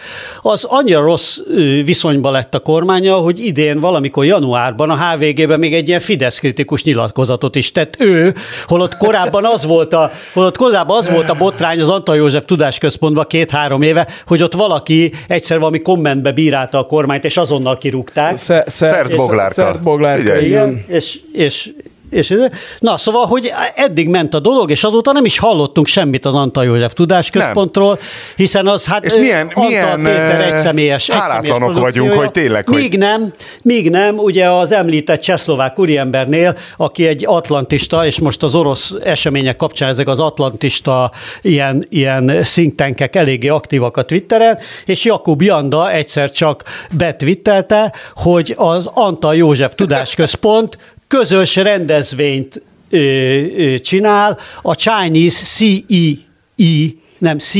[0.43, 1.39] az annyira rossz
[1.85, 6.83] viszonyba lett a kormánya, hogy idén valamikor januárban a HVG-ben még egy ilyen Fidesz kritikus
[6.85, 8.35] nyilatkozatot is tett ő,
[8.67, 12.45] holott korábban az volt a, holott korábban az volt a botrány az Antal József
[12.79, 18.37] Tudásközpontban két-három éve, hogy ott valaki egyszer valami kommentbe bírálta a kormányt, és azonnal kirúgták.
[18.37, 19.55] Sze- sze- Szert Boglárka.
[19.55, 20.43] Szert Boglárka, igen.
[20.45, 21.71] Igen, és, és,
[22.11, 22.35] és,
[22.79, 26.65] na, szóval, hogy eddig ment a dolog, és azóta nem is hallottunk semmit az Antal
[26.65, 27.99] József Tudásközpontról,
[28.37, 32.77] hiszen az hát És milyen- Antal milyen, Péter egy személyes, hálátlanok vagyunk, hogy tényleg, hogy-
[32.81, 33.33] Míg nem,
[33.63, 39.57] míg nem, ugye az említett csehszlovák úriembernél, aki egy atlantista, és most az orosz események
[39.57, 41.11] kapcsán ezek az atlantista
[41.43, 46.63] ilyen, ilyen think tankek eléggé aktívak a Twitteren, és Jakub Janda egyszer csak
[46.97, 50.79] betvittelte, hogy az Antal József Tudásközpont
[51.09, 56.87] közös rendezvényt ö, ö, csinál a Chinese CEE,
[57.19, 57.55] nem C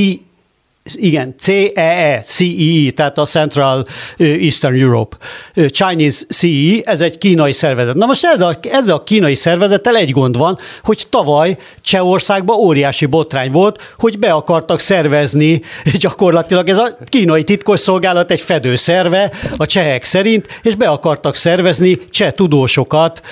[0.93, 5.17] igen, CEE, CEE, tehát a Central Eastern Europe,
[5.55, 7.95] Chinese CEE, ez egy kínai szervezet.
[7.95, 13.51] Na most ezzel ezzel a kínai szervezettel egy gond van, hogy tavaly Csehországban óriási botrány
[13.51, 15.61] volt, hogy be akartak szervezni
[16.05, 22.31] gyakorlatilag ez a kínai titkosszolgálat egy fedőszerve a csehek szerint, és be akartak szervezni cseh
[22.31, 23.23] tudósokat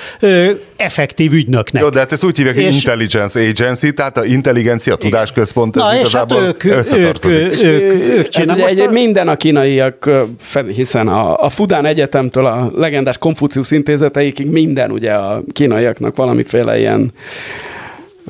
[0.83, 1.83] effektív ügynöknek.
[1.83, 5.83] Jó, de hát ezt úgy hívják, hogy És- Intelligence Agency, tehát a intelligencia tudásközpont, ez
[5.83, 7.39] Na és hát igazából ők, ők, összetartozik.
[7.39, 8.71] ők, ők, ők Hát csinálják.
[8.71, 10.11] ugye a- minden a kínaiak,
[10.75, 17.13] hiszen a, a Fudán Egyetemtől a legendás Konfuciusz intézeteikig minden ugye a kínaiaknak valamiféle ilyen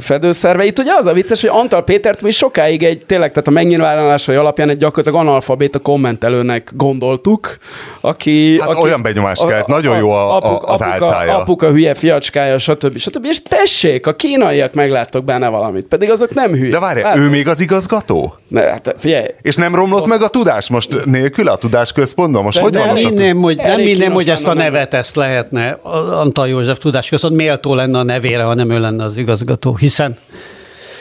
[0.00, 0.64] fedőszerve.
[0.64, 4.36] Itt ugye az a vicces, hogy Antal Pétert mi sokáig egy, tényleg, tehát a megnyilvánulásai
[4.36, 7.56] alapján egy gyakorlatilag analfabéta kommentelőnek gondoltuk,
[8.00, 8.60] aki...
[8.60, 11.36] Hát olyan benyomást kelt, nagyon jó a- a- az apuka, álcája.
[11.38, 12.96] Apuka hülye fiacskája, stb.
[12.96, 13.24] stb.
[13.24, 16.70] És tessék, a kínaiak megláttak benne valamit, pedig azok nem hülye.
[16.70, 18.34] De várj, Hát- ő még az igazgató?
[18.48, 22.42] Ne, hát figyelj, És nem romlott meg a tudás most nélküle a tudásközpontban?
[22.42, 24.94] Most hogy nem van ott a tud- hinném, hogy, nem kínos hogy ezt a nevet
[24.94, 29.16] ezt lehetne a Antal József tudásközpont méltó lenne a nevére, ha nem ő lenne az
[29.16, 30.16] igazgató, hiszen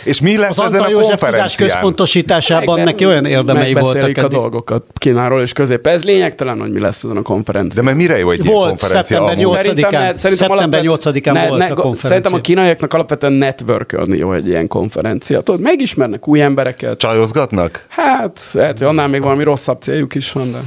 [0.04, 1.48] És mi lesz az ezen Antal a József konferencián?
[1.58, 4.32] tudásközpontosításában Meg- neki olyan érdemei voltak a eddig.
[4.32, 5.88] dolgokat Kínáról és közép.
[5.88, 7.86] Ez lényegtelen, hogy mi lesz ezen a De konferencián.
[7.86, 9.18] mert mire jó egy ilyen Volt, konferencia?
[9.18, 9.58] szeptember amúgy?
[9.58, 10.16] 8-án.
[10.16, 12.10] Szeptember 8-án volt a konferencia.
[12.10, 15.42] Szerintem a kínaiaknak alapvetően networkölni jó egy ilyen konferencia.
[15.42, 16.98] Tudod, megismernek új embereket.
[16.98, 17.86] Csajozgatnak?
[17.90, 20.60] Hát, lehet, hogy annál még valami rosszabb céljuk is van, de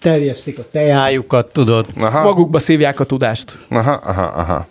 [0.00, 1.86] Terjesztik a tejájukat, tudod.
[2.00, 3.58] Aha, magukba szívják a tudást.
[3.70, 4.66] aha, aha, aha.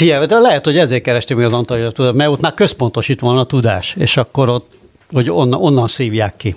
[0.00, 3.40] Figyelj, de lehet, hogy ezért keresték még az Antal tudást, mert ott már központosít volna
[3.40, 4.70] a tudás, és akkor ott,
[5.12, 6.56] hogy onnan, onnan szívják ki.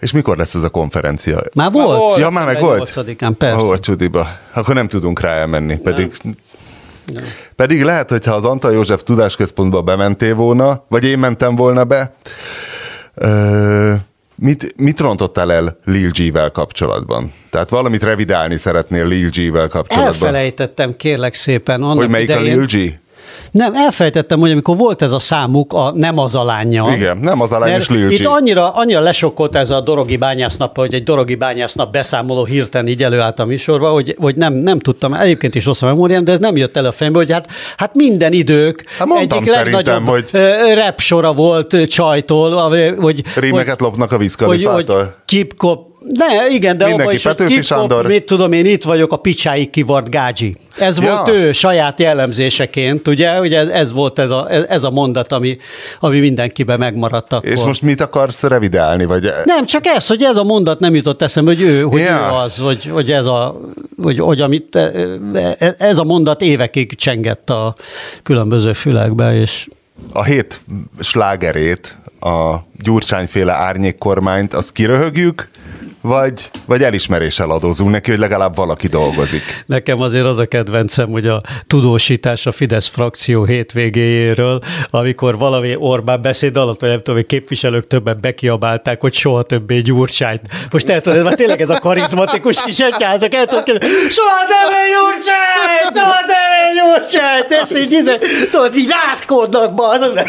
[0.00, 1.40] És mikor lesz ez a konferencia?
[1.54, 1.98] Már volt?
[1.98, 2.18] volt.
[2.18, 2.92] Ja, már meg volt?
[2.94, 3.60] 8-án, persze.
[3.60, 4.28] Ó, a csudiba.
[4.52, 6.12] Akkor nem tudunk rá elmenni, pedig...
[7.56, 12.14] Pedig lehet, hogyha az Antal József Tudásközpontba bementél volna, vagy én mentem volna be,
[13.14, 13.92] ö,
[14.34, 17.32] mit, mit rontottál el Lil G-vel kapcsolatban?
[17.50, 20.12] Tehát valamit revidálni szeretnél Lil G-vel kapcsolatban?
[20.12, 21.82] Elfelejtettem, kérlek szépen.
[21.82, 22.98] Annak Hogy melyik idején, a Lil G?
[23.54, 26.92] Nem, elfelejtettem, hogy amikor volt ez a számuk, a nem az a lánya.
[26.96, 28.10] Igen, nem az a lány, és Lil.
[28.10, 33.02] Itt annyira, annyira lesokkolt ez a Dorogi bányásznap, hogy egy Dorogi bányásznap beszámoló hirtelen így
[33.02, 36.38] előállt a műsorba, hogy, hogy nem, nem tudtam, egyébként is rossz a memóriám, de ez
[36.38, 40.30] nem jött el a fejembe, hogy hát, hát minden idők Hát mondtam egyik legnagyobb hogy-
[40.30, 40.74] hogy...
[40.74, 45.14] rap sora volt csajtól, ami- hogy, Rímeket lopnak a hogy, hogy vízkalifától.
[45.24, 48.06] kipkop, ne, igen, de Mindenki abban is, Petőfi kipkop, Sándor.
[48.06, 50.56] mit tudom én, itt vagyok, a picsáig kivart gágyi.
[50.76, 51.10] Ez Ja.
[51.10, 55.32] volt ő saját jellemzéseként, ugye, ugye ez, ez volt ez a, ez, ez a mondat,
[55.32, 55.56] ami,
[56.00, 57.48] ami mindenkiben megmaradt akkor.
[57.50, 59.04] És most mit akarsz revidálni?
[59.04, 62.28] Vagy Nem, csak ez, hogy ez a mondat nem jutott eszembe, hogy ő, hogy Ja.
[62.32, 63.60] ő az, hogy, hogy ez a,
[64.02, 64.78] hogy, hogy amit,
[65.78, 67.74] ez a mondat évekig csengett a
[68.22, 69.68] különböző fülekbe, és
[70.12, 70.60] a hét
[71.00, 75.48] slágerét, a gyurcsányféle árnyékkormányt, azt kiröhögjük,
[76.04, 79.42] vagy, vagy elismeréssel adózunk neki, hogy legalább valaki dolgozik.
[79.66, 86.22] Nekem azért az a kedvencem, hogy a tudósítás a Fidesz frakció hétvégéjéről, amikor valami Orbán
[86.22, 90.40] beszéd alatt, vagy nem tudom, hogy képviselők többen bekiabálták, hogy soha többé gyurcsányt.
[90.70, 95.96] Most el tudod, már tényleg ez a karizmatikus kis egyházak, el tudod soha többé gyurcsányt,
[95.96, 98.18] soha többé gyurcsányt, és így, izé,
[98.50, 100.26] tudod, így rázkódnak be.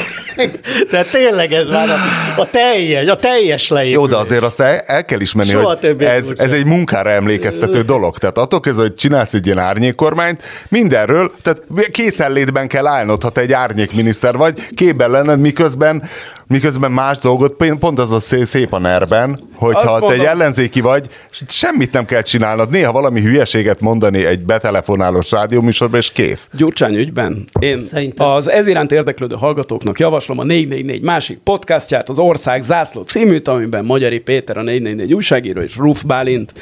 [0.91, 1.97] De tényleg ez már a,
[2.41, 3.95] a teljes, a teljes leépülés.
[3.95, 7.09] Jó, de azért azt el, el kell ismerni, Soha hogy többé ez, ez egy munkára
[7.09, 8.17] emlékeztető dolog.
[8.17, 11.61] Tehát attól kezdve, hogy csinálsz egy ilyen árnyékkormányt, mindenről, tehát
[11.91, 16.09] készenlétben kell állnod, ha te egy árnyékminiszter vagy, képben lenned, miközben
[16.47, 20.25] miközben más dolgot, pont az a szé- szép a nerben, hogyha Azt te egy mondom.
[20.27, 21.07] ellenzéki vagy,
[21.47, 26.49] semmit nem kell csinálnod, néha valami hülyeséget mondani egy betelefonálós rádióműsorban, és kész.
[26.53, 28.27] Gyurcsány ügyben én Szerintem.
[28.27, 33.85] az ez iránt érdeklődő hallgatóknak javaslom a 444 másik podcastját, az Ország Zászló címűt, amiben
[33.85, 36.53] Magyari Péter, a 444 újságíró és Ruf Bálint,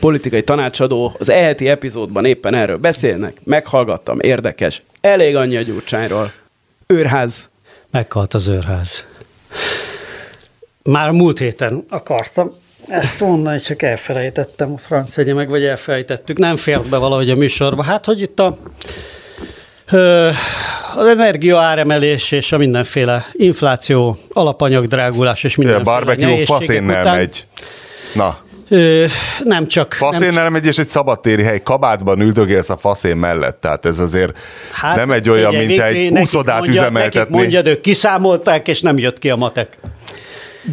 [0.00, 6.32] politikai tanácsadó, az eheti epizódban éppen erről beszélnek, meghallgattam, érdekes, elég annyi a Gyurcsányról.
[6.86, 7.48] Őrház.
[7.90, 9.04] Meghalt az őrház.
[10.90, 12.52] Már múlt héten akartam
[12.88, 16.38] ezt mondani, csak elfelejtettem a franc egye meg, vagy elfelejtettük.
[16.38, 17.82] Nem fért be valahogy a műsorba.
[17.82, 18.58] Hát, hogy itt a
[20.96, 27.16] az energia áremelés és a mindenféle infláció, alapanyagdrágulás és A mindenféle barbecue nehézségek faszénnel után,
[27.16, 27.46] megy.
[28.14, 29.04] Na, Ö,
[29.44, 29.96] nem csak...
[30.00, 33.60] nem Faszénnel megy, és egy szabadtéri hely, kabátban üldögélsz a faszén mellett.
[33.60, 34.38] Tehát ez azért
[34.72, 37.36] hát, nem egy olyan, figyelj, mint egy úszodát üzemeltetni.
[37.36, 39.76] Mondjad, ők kiszámolták, és nem jött ki a matek.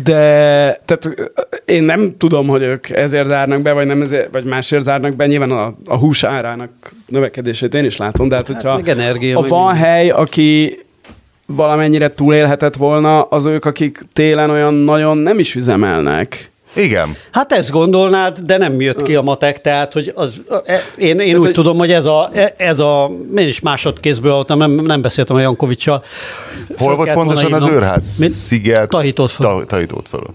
[0.03, 0.15] De
[0.85, 1.31] tehát
[1.65, 5.27] én nem tudom, hogy ők ezért zárnak be, vagy, nem ezért, vagy másért zárnak be.
[5.27, 6.69] Nyilván a, a hús árának
[7.07, 9.89] növekedését én is látom, de hát hogyha meg energia, ha van minden.
[9.89, 10.79] hely, aki
[11.45, 16.50] valamennyire túlélhetett volna, az ők, akik télen olyan nagyon nem is üzemelnek.
[16.73, 17.15] Igen.
[17.31, 21.35] Hát ezt gondolnád, de nem jött ki a matek, tehát hogy az, e- én, én
[21.37, 25.01] úgy hogy- tudom, hogy ez a, e- ez a, én is másodkézből voltam, nem, nem
[25.01, 26.03] beszéltem a Jankovicsal.
[26.77, 28.17] Hol volt pontosan az őrház?
[28.19, 28.29] Mit?
[28.29, 28.89] Sziget?
[28.89, 29.59] Tahitót falu.
[29.59, 30.25] Ta- Tahitót falu.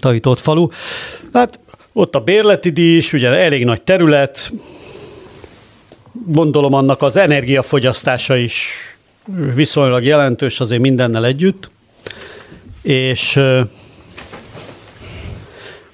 [0.00, 0.68] Tahitót falu.
[1.32, 1.58] Hát
[1.92, 4.50] ott a bérleti díj is, ugye elég nagy terület,
[6.26, 8.70] gondolom annak az energiafogyasztása is
[9.54, 11.70] viszonylag jelentős azért mindennel együtt,
[12.82, 13.40] és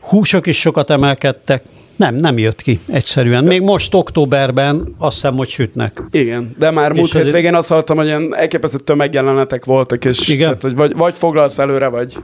[0.02, 1.62] húsok is sokat emelkedtek,
[1.96, 3.44] nem, nem jött ki egyszerűen.
[3.44, 6.02] Még most októberben azt hiszem, hogy sütnek.
[6.10, 10.46] Igen, de már múlt hétvégén azt hallottam, hogy ilyen elképesztő tömegjelenetek voltak, és Igen.
[10.46, 12.16] Tehát, hogy vagy, vagy foglalsz előre, vagy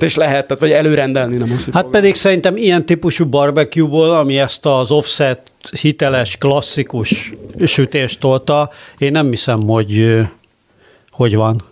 [0.00, 1.90] és lehet, tehát vagy előrendelni, nem az, hogy Hát foglalsz.
[1.92, 5.40] pedig szerintem ilyen típusú barbecue-ból, ami ezt az offset
[5.80, 7.32] hiteles, klasszikus
[7.64, 10.20] sütést tolta, én nem hiszem, hogy
[11.10, 11.62] hogy van.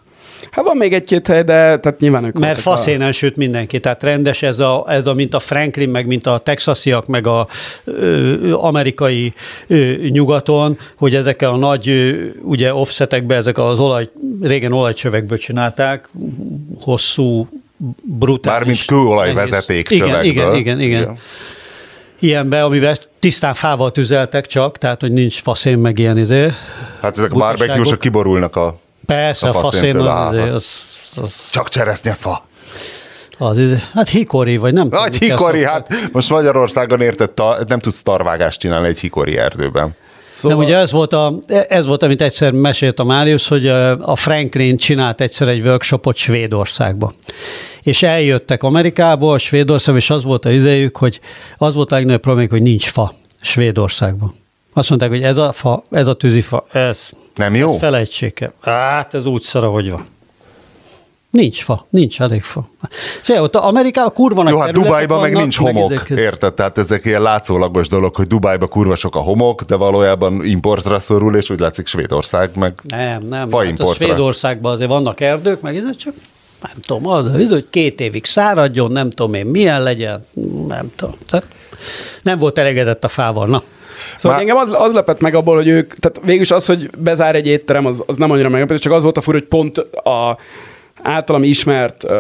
[0.50, 3.80] Hát van még egy-két hely, de tehát nyilván ők Mert voltak a- faszénen süt mindenki,
[3.80, 7.46] tehát rendes ez a, ez a mint a Franklin, meg mint a texasiak, meg a
[7.84, 9.32] ö, amerikai
[9.66, 14.08] ö, nyugaton, hogy ezekkel a nagy ö, ugye offsetekbe, ezek az olaj,
[14.42, 16.08] régen olajcsövekből csinálták,
[16.80, 17.48] hosszú,
[18.02, 18.58] brutális.
[18.58, 20.24] Mármint kőolajvezeték csövekből.
[20.24, 21.18] Igen, igen, igen, igen.
[22.20, 26.46] Ilyenbe, amiben tisztán fával tüzeltek csak, tehát hogy nincs faszén meg ilyen izé.
[27.00, 28.78] Hát ezek a barbecue kiborulnak a...
[29.08, 30.82] Persze, A a faszén az, a- izé, az,
[31.16, 32.46] az, Csak cseresznyefa.
[33.38, 37.32] az, izé, hát hikori, vagy nem tudom, Nagy mit kell hikori, hát most Magyarországon érted,
[37.32, 39.94] ta, nem tudsz tarvágást csinálni egy hikori erdőben.
[40.34, 40.56] Szóval...
[40.56, 41.34] Nem, ugye ez volt, a,
[41.68, 43.68] ez volt, amit egyszer mesélt a Máriusz, hogy
[44.00, 47.12] a Franklin csinált egyszer egy workshopot Svédországba.
[47.82, 51.20] És eljöttek Amerikából, Svédországba, és az volt a izéjük, hogy
[51.58, 54.34] az volt a legnagyobb problémák, hogy nincs fa Svédországban.
[54.74, 57.72] Azt mondták, hogy ez a fa, ez a tűzifa, ez, Nem jó?
[57.72, 58.52] ez felejtsék el.
[58.60, 60.04] Hát ez úgy szar, hogy van.
[61.30, 62.68] Nincs fa, nincs elég fa.
[63.22, 66.54] Szóval ott Amerikában kurva nagy Jó, hát Dubájban meg nincs homok, ezek- érted?
[66.54, 71.36] Tehát ezek ilyen látszólagos dolog, hogy Dubájban kurva sok a homok, de valójában importra szorul,
[71.36, 73.52] és úgy látszik Svédország meg Nem, nem.
[73.52, 73.94] Hát a.
[73.94, 76.14] Svédországban azért vannak erdők, meg ez csak
[76.62, 80.26] nem tudom, az, hogy két évig száradjon, nem tudom én milyen legyen,
[80.68, 81.14] nem tudom.
[81.28, 81.46] Tehát
[82.22, 83.62] nem volt elégedett a fával, na.
[84.16, 87.34] Szóval Már- engem az, az lepett meg abból, hogy ők, tehát végülis az, hogy bezár
[87.34, 90.38] egy étterem, az, az nem annyira meglepő, csak az volt a fura, hogy pont a
[91.02, 92.12] általam ismert uh,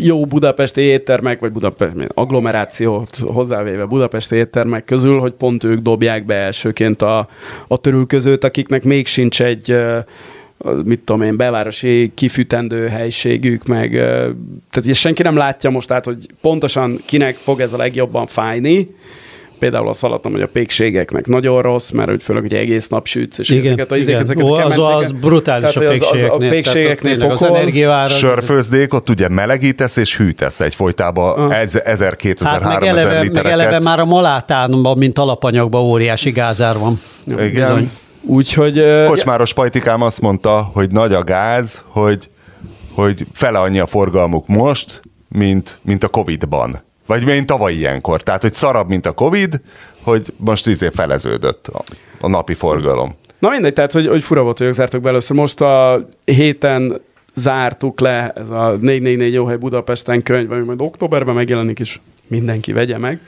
[0.00, 6.34] jó budapesti éttermek, vagy Budapest, agglomerációt hozzávéve budapesti éttermek közül, hogy pont ők dobják be
[6.34, 7.28] elsőként a,
[7.68, 9.98] a törülközőt, akiknek még sincs egy uh,
[10.84, 13.90] mit tudom én, belvárosi kifűtendő helységük, meg
[14.70, 18.94] tehát senki nem látja most át, hogy pontosan kinek fog ez a legjobban fájni.
[19.62, 23.38] Például azt hallottam, hogy a pékségeknek nagyon rossz, mert hogy főleg, hogy egész nap sütsz,
[23.38, 24.08] és Igen, ezeket a, igen.
[24.08, 26.48] ezeket, ezeket Ó, a az, az brutális tehát, a az- pékségeknél.
[26.48, 27.56] A pékségeknél Tehát az pokol.
[27.56, 28.08] energiavára.
[28.08, 31.60] sörfőzdék, ott ugye melegítesz és hűtesz egyfolytában Ah.
[31.60, 36.30] ez, 1000, 2000, Hát meg 3000 eleve, meg eleve már a malátánban, mint alapanyagban óriási
[36.30, 37.00] gázár van.
[37.26, 37.48] Igen.
[37.50, 37.90] Bizony.
[38.22, 39.04] Úgyhogy...
[39.06, 42.28] Kocsmáros pajtikám azt mondta, hogy nagy a gáz, hogy,
[42.94, 46.82] hogy fele annyi a forgalmuk most, mint, mint a Covid-ban.
[47.06, 48.22] Vagy mint tavaly ilyenkor.
[48.22, 49.60] Tehát, hogy szarabb, mint a Covid,
[50.02, 51.82] hogy most izé feleződött a,
[52.20, 53.14] a napi forgalom.
[53.38, 55.36] Na mindegy, tehát hogy, hogy fura volt, hogy ők zártak be először.
[55.36, 57.00] Most a héten
[57.34, 62.72] zártuk le ez a 444 jó hely Budapesten könyv, ami majd októberben megjelenik, és mindenki
[62.72, 63.20] vegye meg.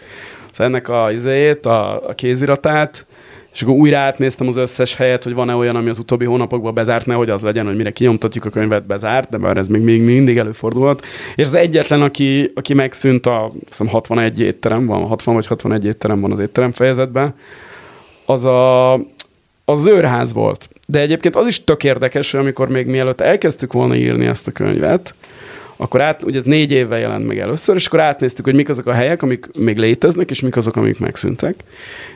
[0.51, 3.07] Szóval ennek a izéjét, a, a kéziratát,
[3.55, 7.07] és akkor újra átnéztem az összes helyet, hogy van-e olyan, ami az utóbbi hónapokban bezárt,
[7.07, 10.37] nehogy az legyen, hogy mire kinyomtatjuk a könyvet, bezárt, de bár ez még, még mindig
[10.37, 11.07] előfordulhat.
[11.35, 16.21] És az egyetlen, aki, aki megszűnt, a hiszem 61 étterem van, 60 vagy 61 étterem
[16.21, 17.35] van az étterem fejezetben,
[18.27, 18.93] az a,
[19.65, 20.69] az őrház volt.
[20.87, 24.53] De egyébként az is tök érdekes, hogy amikor még mielőtt elkezdtük volna írni ezt a
[24.53, 25.15] könyvet,
[25.77, 28.87] akkor át, ugye ez négy évvel jelent meg először, és akkor átnéztük, hogy mik azok
[28.87, 31.55] a helyek, amik még léteznek, és mik azok, amik megszűntek.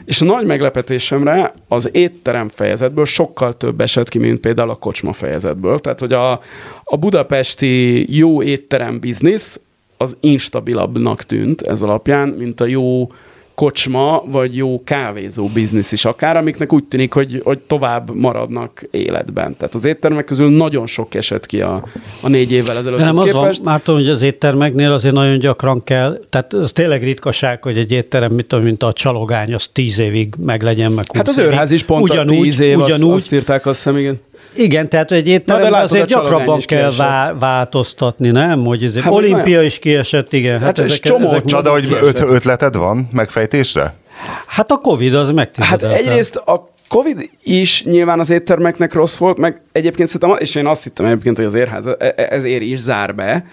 [0.04, 5.12] És a nagy meglepetésemre az étterem fejezetből sokkal több esett ki, mint például a kocsma
[5.12, 5.78] fejezetből.
[5.78, 6.40] Tehát, hogy a,
[6.84, 9.60] a budapesti jó étterem biznisz
[9.96, 13.12] az instabilabbnak tűnt ez alapján, mint a jó
[13.58, 19.56] kocsma, vagy jó kávézó biznisz is akár, amiknek úgy tűnik, hogy, hogy tovább maradnak életben.
[19.56, 21.82] Tehát az éttermek közül nagyon sok esett ki a,
[22.20, 23.62] a négy évvel ezelőtt De nem az van, képest.
[23.64, 27.92] már tudom, hogy az éttermeknél azért nagyon gyakran kell, tehát ez tényleg ritkaság, hogy egy
[27.92, 31.38] étterem, mit tudom, mint a csalogány, az tíz évig meg legyen, meg Hát az 20
[31.38, 31.52] évig.
[31.52, 33.14] őrház is pont ugyanúgy, a tíz év, ugyanúgy.
[33.14, 34.20] Azt, azt írták azt hiszem, igen.
[34.58, 38.64] Igen, tehát egy Na, étteremben de látod, azért gyakrabban kell vá- változtatni, nem?
[38.64, 40.60] Hogy ez Hát, hát, olimpia is kiesett, igen.
[40.60, 43.94] Hát, és ezek- csomó- ezek- Na, de hogy öt, ötleted van megfejtésre?
[44.46, 45.96] Hát a Covid az Hát megtizedelte.
[45.96, 50.82] egyrészt a Covid is nyilván az éttermeknek rossz volt, meg egyébként szerintem, és én azt
[50.82, 53.44] hittem egyébként, hogy az érház e- e- ezért is zár be,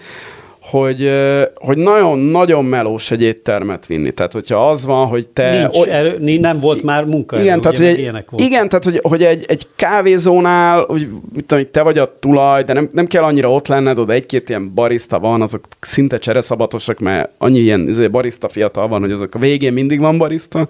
[0.70, 1.12] hogy,
[1.54, 4.10] hogy nagyon-nagyon melós egy éttermet vinni.
[4.10, 5.58] Tehát, hogyha az van, hogy te...
[5.58, 7.40] Nincs, oly- erő, nem volt már munka.
[7.40, 8.40] igen, tehát, hogy egy, voltak.
[8.40, 12.72] igen, tehát hogy, hogy egy, egy kávézónál, hogy, mit tudom, te vagy a tulaj, de
[12.72, 17.30] nem, nem kell annyira ott lenned, oda egy-két ilyen barista van, azok szinte csereszabatosak, mert
[17.38, 20.68] annyi ilyen izé, barista fiatal van, hogy azok a végén mindig van barista.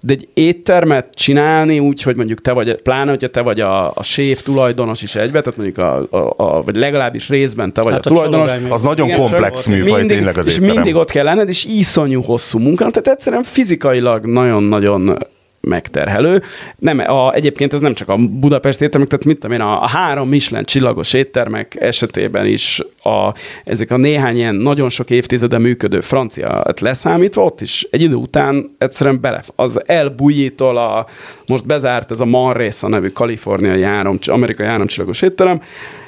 [0.00, 4.02] De egy éttermet csinálni úgy, hogy mondjuk te vagy, pláne, hogyha te vagy a, a
[4.02, 8.06] séf tulajdonos is egybe, tehát mondjuk a, a, a vagy legalábbis részben te vagy Hát
[8.06, 8.50] a a tulajdonos.
[8.68, 10.74] Az nagyon Igen, komplex műfaj mindig, tényleg az És étterem.
[10.74, 15.18] mindig ott kell lenned, és iszonyú hosszú munka, tehát egyszerűen fizikailag nagyon-nagyon
[15.66, 16.42] megterhelő.
[16.78, 19.86] Nem, a, egyébként ez nem csak a Budapest éttermek, tehát mit tudom én, a, a
[19.86, 26.00] három Michelin csillagos éttermek esetében is a, ezek a néhány ilyen nagyon sok évtizede működő
[26.00, 31.06] francia leszámítva, ott is egy idő után egyszerűen bele, az elbújítól a,
[31.46, 35.60] most bezárt ez a Manresa nevű kaliforniai három, amerikai háromcsillagos étterem,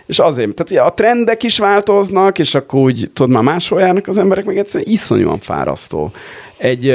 [0.07, 4.07] és azért, tehát ugye a trendek is változnak, és akkor úgy, tudod, már máshol járnak
[4.07, 6.11] az emberek, meg egyszerűen iszonyúan fárasztó.
[6.57, 6.95] Egy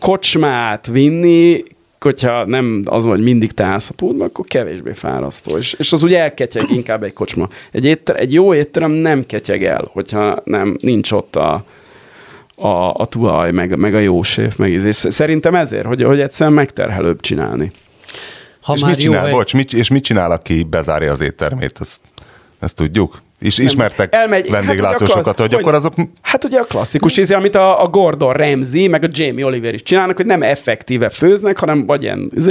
[0.00, 1.64] kocsmát vinni,
[2.00, 5.56] hogyha nem az, hogy mindig te állsz a pultban, akkor kevésbé fárasztó.
[5.56, 7.48] És, és az ugye elketyeg inkább egy kocsma.
[7.70, 11.64] Egy, étter, egy jó étterem nem ketyeg el, hogyha nem, nincs ott a,
[12.56, 14.84] a, a tulaj, meg, meg a jó séf, meg íz.
[14.84, 17.72] és szerintem ezért, hogy, hogy egyszerűen megterhelőbb csinálni.
[18.62, 21.20] Ha és már mit jó csinál, hely- bocs, mit, és mit csinál, aki bezárja az
[21.20, 21.78] éttermét?
[21.80, 22.00] Ezt,
[22.58, 23.22] ezt tudjuk?
[23.40, 27.54] És ismertek Elmegy- vendéglátósokat, hát, hogy, hogy- akkor azok Hát ugye a klasszikus íze, amit
[27.54, 31.86] a, a Gordon Ramsay, meg a Jamie Oliver is csinálnak, hogy nem effektíve főznek, hanem
[31.86, 32.50] vagy ilyen izé,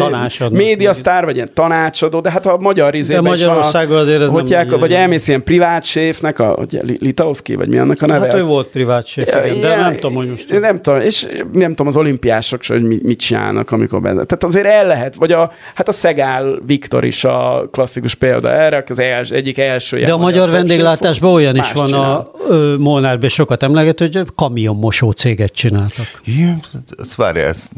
[0.50, 4.34] médiasztár, vagy ilyen tanácsadó, de hát a magyar izében is van Magyarországon azért ez nem
[4.34, 8.26] hogy ugye- vagy elmész ilyen privát séfnek, a, Li- Litauszki, vagy mi annak a neve?
[8.26, 10.52] Hát ő volt privát séf, igen, de nem tudom, hogy most...
[10.52, 14.10] Én Nem tudom, és nem tudom az olimpiások se, hogy mi- mit csinálnak, amikor be.
[14.10, 18.84] Tehát azért el lehet, vagy a, hát a Szegál Viktor is a klasszikus példa erre,
[18.88, 22.32] az els, egyik első De a magyar vendéglátásban olyan is van, csinál.
[22.50, 26.22] a Molnárban sokat emleget, hogy kamionmosó céget csináltak.
[26.26, 26.54] Jé,
[26.98, 27.70] ezt várja, ezt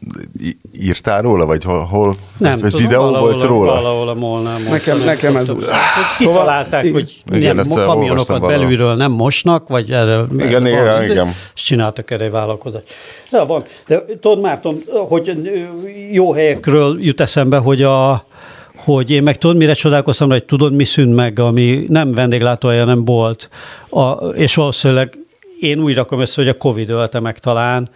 [0.80, 3.74] írtál róla, vagy hol, hol Nem vagy tudom, videó valahol, volt róla?
[3.74, 4.60] Valahol a Molnár.
[4.70, 5.66] Nekem- Nem nekem ez úgy.
[5.70, 6.92] Hát Szóval- igen.
[6.92, 11.28] hogy Igen, olvastam kamionokat belülről nem mosnak, vagy erre Igen, igen, igen.
[11.56, 12.86] És csináltak erre vállalkozást.
[13.32, 13.64] De van.
[13.88, 15.38] De tudod, Márton, hogy
[16.12, 18.26] jó helyekről jut eszembe, hogy a
[18.96, 23.06] hogy én meg tudod, mire csodálkoztam, hogy tudod, mi szűnt meg, ami nem vendéglátója nem
[23.06, 23.50] volt,
[23.90, 25.18] a, és valószínűleg
[25.60, 27.90] én úgy rakom össze, hogy a Covid ölte meg talán,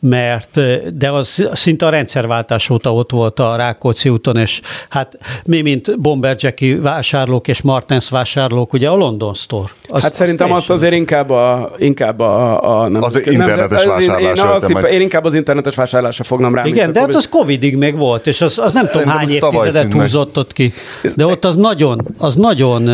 [0.00, 0.60] mert
[0.98, 6.00] de az szinte a rendszerváltás óta ott volt a Rákóczi úton, és hát mi, mint
[6.00, 9.68] Bomber Jackie vásárlók és Martens vásárlók, ugye a London Store.
[9.88, 13.84] Az, Hát szerintem azt teljesen- azért inkább a, inkább a, a nem, Az nem- internetes
[13.84, 14.92] az- én- vásárlás Én, azt meg.
[14.92, 16.64] én inkább az internetes vásárlásra fognám rá.
[16.64, 20.38] Igen, de hát az Covidig még volt, és az, az nem tudom hány évtizedet húzott
[20.38, 20.72] ott ki.
[21.16, 22.88] De ott az nagyon, az nagyon,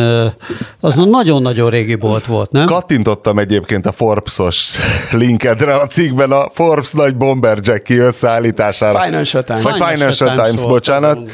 [0.79, 2.65] az nagyon-nagyon régi bolt volt, nem?
[2.65, 4.69] Kattintottam egyébként a Forbes-os
[5.11, 8.99] linkedre a cikkben a Forbes nagy Bomber Jackie összeállítására.
[9.03, 9.61] Financial Times.
[9.61, 11.13] Financial Financial Times Times, bocsánat.
[11.13, 11.29] tudom.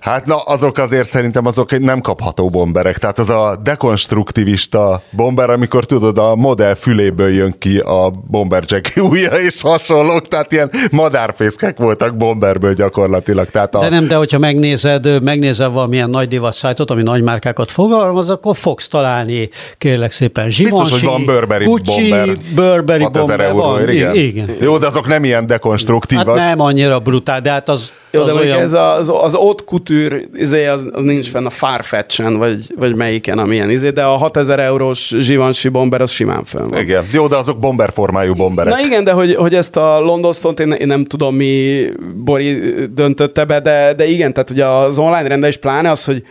[0.00, 2.98] Hát na, azok azért szerintem azok nem kapható bomberek.
[2.98, 8.64] Tehát az a dekonstruktivista bomber, amikor tudod, a modell füléből jön ki a bomber
[8.96, 13.50] ujja és hasonlók, tehát ilyen madárfészkek voltak bomberből gyakorlatilag.
[13.50, 17.70] Tehát a, De nem, de hogyha megnézed, megnézel valamilyen nagy divat szájtot, ami nagy márkákat
[17.70, 19.48] fogalmaz, akkor fogsz találni,
[19.78, 22.36] kérlek szépen, Givenchy, Biztos, hogy van Burberry Gucci, bomber.
[22.54, 24.14] Burberry 6000 bomber euróért, van.
[24.14, 24.14] igen.
[24.14, 24.56] igen.
[24.60, 26.36] Jó, de azok nem ilyen Hát dekonstruktívak.
[26.36, 28.60] nem annyira brutál, de hát az, Jó, az de olyan...
[28.60, 33.38] ez az, az haute couture, izé, az, az nincs fenn a Farfetchen, vagy, vagy melyiken,
[33.38, 36.80] amilyen izé, de a 6000 eurós Givenchy bomber az simán fenn van.
[36.80, 37.04] Igen.
[37.12, 38.74] Jó, de azok bomber formájú bomberek.
[38.74, 41.84] Na igen, de hogy, hogy ezt a London Stone-t én, én nem tudom, mi
[42.16, 42.58] Bori
[42.94, 46.24] döntötte be, de, de igen, tehát ugye az online rendelés pláne az, hogy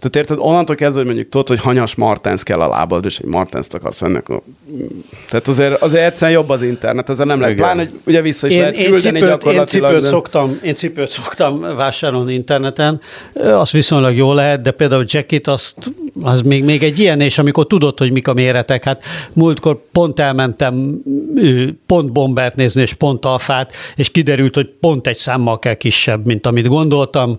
[0.00, 3.26] tehát érted, onnantól kezdve, hogy mondjuk tudod, hogy hanyas Martens kell a lábad, és egy
[3.26, 4.40] Martens-t akarsz venni, akkor...
[5.28, 7.56] Tehát azért, azért egyszerűen jobb az internet, ezzel nem lehet.
[7.56, 10.74] Pláne, hogy ugye vissza is Én, lehet én, küldeni cipőt, én, cipőt de- szoktam, én
[10.74, 13.00] cipőt szoktam vásárolni interneten,
[13.34, 15.76] az viszonylag jó lehet, de például jacket, azt,
[16.22, 20.20] az még, még egy ilyen, és amikor tudod, hogy mik a méretek, hát múltkor pont
[20.20, 21.02] elmentem
[21.86, 26.46] pont bombert nézni, és pont alfát, és kiderült, hogy pont egy számmal kell kisebb, mint
[26.46, 27.38] amit gondoltam.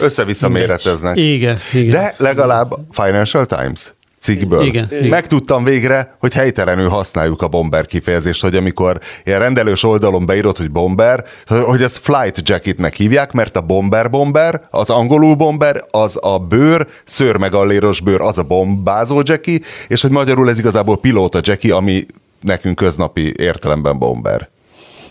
[0.00, 1.16] Össze-vissza méreteznek.
[1.16, 1.90] Igen, igen.
[1.90, 3.92] De legalább Financial Times
[4.30, 4.64] cikkből.
[4.64, 5.08] Igen, igen.
[5.08, 10.70] Megtudtam végre, hogy helytelenül használjuk a bomber kifejezést, hogy amikor ilyen rendelős oldalon beírod, hogy
[10.70, 16.38] bomber, hogy ezt flight jacketnek hívják, mert a bomber bomber, az angolul bomber, az a
[16.38, 19.58] bőr, szőrmegalléros bőr, az a bombázó jackie,
[19.88, 22.06] és hogy magyarul ez igazából pilóta jackie, ami
[22.40, 24.48] nekünk köznapi értelemben bomber.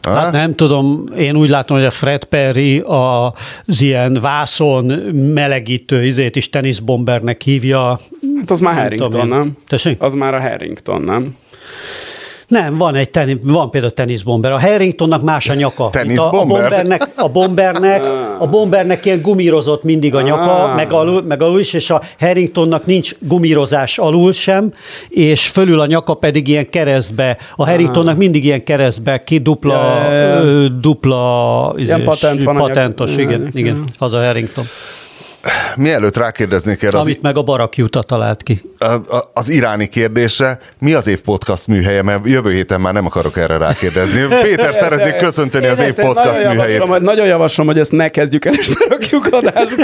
[0.02, 4.86] Hát nem tudom, én úgy látom, hogy a Fred Perry az ilyen vászon
[5.34, 8.00] melegítő izét is teniszbombernek hívja.
[8.40, 9.58] Hát az már Harrington, nem?
[9.68, 10.02] Tessék?
[10.02, 11.36] Az már a Harrington, nem?
[12.50, 14.52] Nem, van egy teni, van például teniszbomber.
[14.52, 15.84] A Harringtonnak más a nyaka.
[15.84, 18.06] A, a, bombernek, a, bombernek,
[18.40, 20.76] a bombernek ilyen gumírozott mindig a nyaka, Ah.
[20.76, 24.74] meg alul, meg alul is, és a Harringtonnak nincs gumírozás alul sem,
[25.10, 27.38] és fölül a nyaka pedig ilyen keresztbe.
[27.56, 30.02] A Harringtonnak mindig ilyen keresztbe, ki dupla,
[30.82, 34.66] dupla Ilyen izés, patent van a nyak- patentos, igen, igen, az a Harrington.
[35.76, 38.62] Mielőtt rákérdeznék erre az, Amit meg a Barakjuta talált ki.
[39.34, 43.58] az iráni kérdésre, mi az év podcast műhelye, mert jövő héten már nem akarok erre
[43.58, 44.26] rákérdezni.
[44.44, 46.78] Péter, szeretnék köszönteni az Én év ezt podcast nagyon műhelyét.
[46.78, 49.84] javaslom, Nagyon javaslom, hogy ezt ne kezdjük el, és ne rakjuk adásba,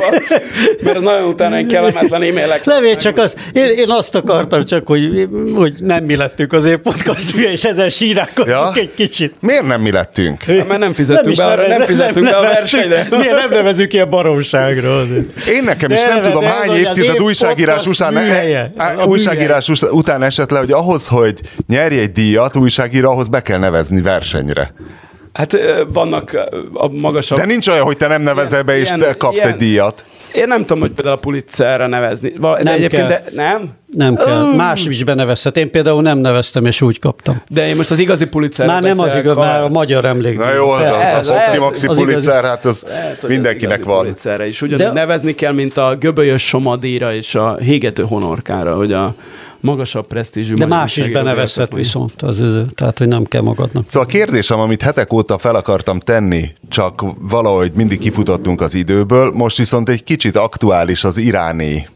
[0.82, 2.64] mert nagyon utána egy kellemetlen e-mailek.
[2.74, 6.78] Levél csak az, én, én azt akartam csak, hogy, hogy nem mi lettünk az év
[6.78, 8.82] podcast és ezen sírálkozunk Ja?
[8.82, 9.36] egy kicsit.
[9.40, 10.44] Miért nem mi lettünk?
[10.44, 13.08] Hát, mert nem fizettünk is be, arra, nem fizettünk be a versenyre.
[13.10, 15.08] Miért nem nevezünk ilyen baromságról?
[15.48, 18.72] Én nekem is De nem nem, tudom, de hány évtized év újságírás után, műhelye.
[18.78, 23.42] e- A újságírás után esett le, hogy ahhoz, hogy nyerj egy díjat, újságíró, ahhoz be
[23.42, 24.74] kell nevezni versenyre.
[25.34, 26.38] Hát vannak
[26.74, 27.38] a magasabb...
[27.38, 30.06] De nincs olyan, hogy te nem nevezel be, és Ilyen- te kapsz ilyen- egy díjat.
[30.36, 32.34] Én nem tudom, hogy például a Pulitzerre nevezni.
[32.38, 33.22] Val- De Nem egyébként, kell.
[33.22, 33.70] de nem?
[33.92, 34.54] Nem kell.
[34.56, 35.58] Más is benevezhet.
[35.58, 37.42] Én például nem neveztem, és úgy kaptam.
[37.50, 38.68] De én most az igazi Pulitzer.
[38.68, 40.38] Már nem az igaz, már a magyar emlék.
[40.38, 40.98] Na jó, Persze.
[40.98, 42.02] a, a Ez- Foxy ez- Maxi az igazi.
[42.12, 44.00] Pulitzer, hát az Lehet, mindenkinek igazi van.
[44.02, 44.62] Pulitzerre is.
[44.62, 49.16] Ugyanúgy De- nevezni kell, mint a göbölyös somadíjra és a hégető honorkára, hogy a
[49.60, 50.54] magasabb presztízsű.
[50.54, 52.42] De más is benevezhet viszont, az,
[52.76, 53.84] tehát hogy nem kell magadnak.
[53.88, 59.32] Szóval a kérdésem, amit hetek óta fel akartam tenni, csak valahogy mindig kifutottunk az időből,
[59.32, 61.88] most viszont egy kicsit aktuális az iráni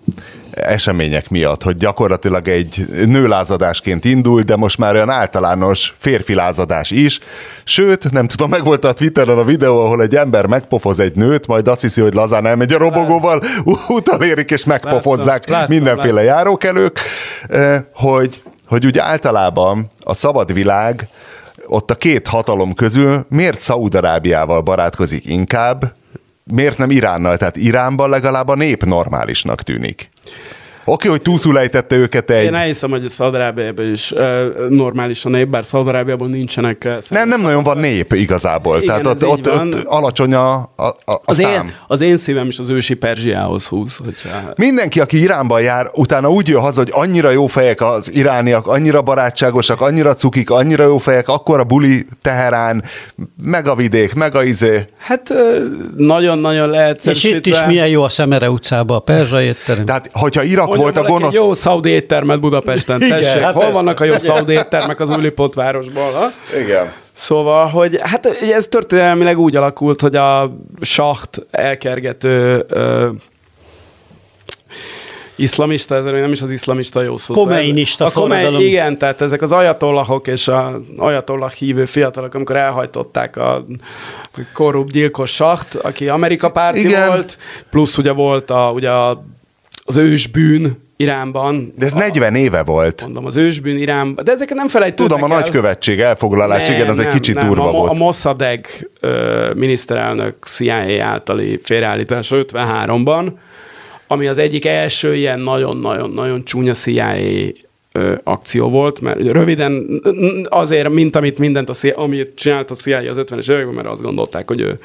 [0.51, 7.19] események miatt, hogy gyakorlatilag egy nőlázadásként indult, de most már olyan általános férfilázadás is.
[7.63, 11.47] Sőt, nem tudom, meg volt a Twitteren a videó, ahol egy ember megpofoz egy nőt,
[11.47, 13.41] majd azt hiszi, hogy lazán elmegy a robogóval,
[13.87, 16.99] utalérik és megpofozzák Láttam, láttam, mindenféle járókelők,
[17.47, 21.09] eh, hogy, hogy úgy általában a szabad világ
[21.67, 25.93] ott a két hatalom közül miért Szaúd-Arábiával barátkozik inkább,
[26.51, 27.37] miért nem Iránnal?
[27.37, 30.09] Tehát Iránban legalább a nép normálisnak tűnik.
[30.91, 32.43] Oké, hogy túlszulejtette őket egy...
[32.43, 34.19] Én elhiszem, hogy Szaudarábiában is uh,
[34.69, 38.81] normális a nép, bár Szaudarábiában nincsenek uh, Nem, nem nagyon van nép igazából.
[38.81, 41.65] Igen, Tehát ott, ott, ott alacsony a, a, a, a az, szám.
[41.65, 43.97] én, az én szívem is az ősi Perzsiához húz.
[44.03, 44.29] Hogyha...
[44.55, 49.01] Mindenki, aki Iránban jár, utána úgy jön haza, hogy annyira jó fejek az irániak, annyira
[49.01, 52.83] barátságosak, annyira cukik, annyira jó fejek, akkor a buli Teherán,
[53.41, 54.87] meg a vidék, meg a izé.
[54.97, 55.33] Hát
[55.97, 57.37] nagyon-nagyon És leegyszerűsítve.
[57.37, 59.85] itt is milyen jó a Szemere utcába, a Perzsa étterem.
[59.85, 61.33] Tehát, hogyha Irak volt a gonosz...
[61.33, 63.41] Jó szaudi éttermet Budapesten, Igen, tessék.
[63.41, 63.77] hát Hol persze.
[63.77, 66.13] vannak a jó szaudi éttermek az Újlipót városban?
[66.13, 66.27] Ha?
[66.63, 66.91] Igen.
[67.13, 73.09] Szóval, hogy hát ugye ez történelmileg úgy alakult, hogy a saht elkergető ö,
[75.39, 77.33] iszlamista, ez nem is az iszlamista jó szó.
[77.33, 78.67] Komeinista a komei, forradalom.
[78.67, 83.65] Igen, tehát ezek az ajatollahok és a ajatollah hívő fiatalok, amikor elhajtották a
[84.53, 87.07] korrupt gyilkos saht, aki Amerika párti Igen.
[87.07, 87.37] volt,
[87.69, 89.23] plusz ugye volt a, ugye a,
[89.89, 91.73] az ősbűn Iránban.
[91.77, 93.01] De ez 40 éve volt.
[93.01, 94.23] Mondom, az ősbűn Iránban.
[94.23, 95.41] De ezeket nem felejtődnek Tudom, a el.
[95.41, 97.47] nagykövetség elfoglalás, igen, az egy kicsit nem.
[97.47, 97.91] durva a, volt.
[97.91, 98.69] A Mossadegh
[98.99, 103.31] ö, miniszterelnök CIA általi félreállítása 53-ban,
[104.07, 107.13] ami az egyik első ilyen nagyon-nagyon-nagyon csúnya CIA
[107.91, 110.01] ö, akció volt, mert röviden
[110.49, 114.01] azért, mint amit mindent a CIA, amit csinált a CIA az 50-es években, mert azt
[114.01, 114.79] gondolták, hogy ő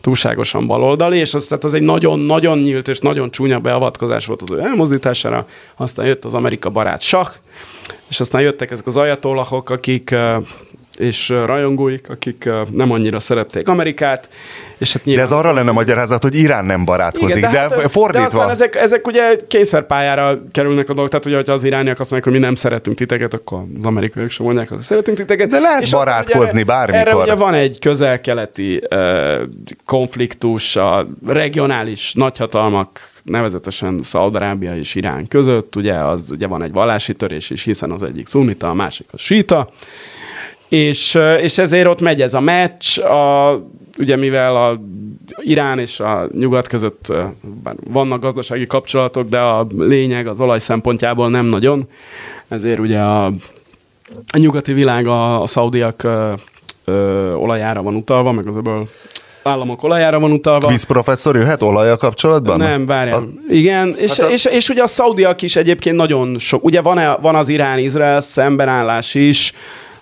[0.00, 4.50] túlságosan baloldali, és az, tehát az egy nagyon-nagyon nyílt és nagyon csúnya beavatkozás volt az
[4.50, 5.46] ő elmozdítására,
[5.76, 7.28] aztán jött az Amerika barát Sah,
[8.08, 10.14] és aztán jöttek ezek az ajatollahok, akik
[10.98, 14.28] és rajongóik, akik nem annyira szerették Amerikát,
[14.78, 15.26] és hát De nyilván...
[15.26, 17.40] ez arra lenne magyarázat, hogy Irán nem barátkozik.
[17.40, 18.24] de, hát, de de fordítva.
[18.24, 22.32] aztán ezek, ezek ugye kényszerpályára kerülnek a dolgok, tehát ugye, hogyha az irániak azt mondják,
[22.32, 25.48] hogy mi nem szeretünk titeket, akkor az amerikaiak sem mondják, hogy szeretünk titeket.
[25.48, 27.00] De lehet És aztán barátkozni ugye, bármikor.
[27.00, 29.42] Erre ugye van egy közel-keleti uh,
[29.84, 37.14] konfliktus a regionális nagyhatalmak, nevezetesen Szaudarábia és Irán között, ugye, az, ugye van egy vallási
[37.14, 39.68] törés is, hiszen az egyik szunita, a másik a síta,
[40.68, 43.52] és, és ezért ott megy ez a meccs, a,
[43.98, 44.80] ugye mivel a
[45.42, 47.12] Irán és a nyugat között
[47.62, 51.88] bár vannak gazdasági kapcsolatok, de a lényeg az olaj szempontjából nem nagyon,
[52.48, 53.24] ezért ugye a,
[54.32, 56.32] a nyugati világ a, a szaudiak ö,
[56.84, 58.88] ö, olajára van utalva, meg az ebből
[59.42, 60.66] államok olajára van utalva.
[60.66, 62.56] Quiz professzor jöhet olajjal kapcsolatban?
[62.58, 63.18] Nem, várjál.
[63.18, 66.80] A- Igen, és, Hát a- és, és ugye a szaudiak is egyébként nagyon sok, ugye
[66.82, 69.52] van, van az Irán-Izrael szembenállás is,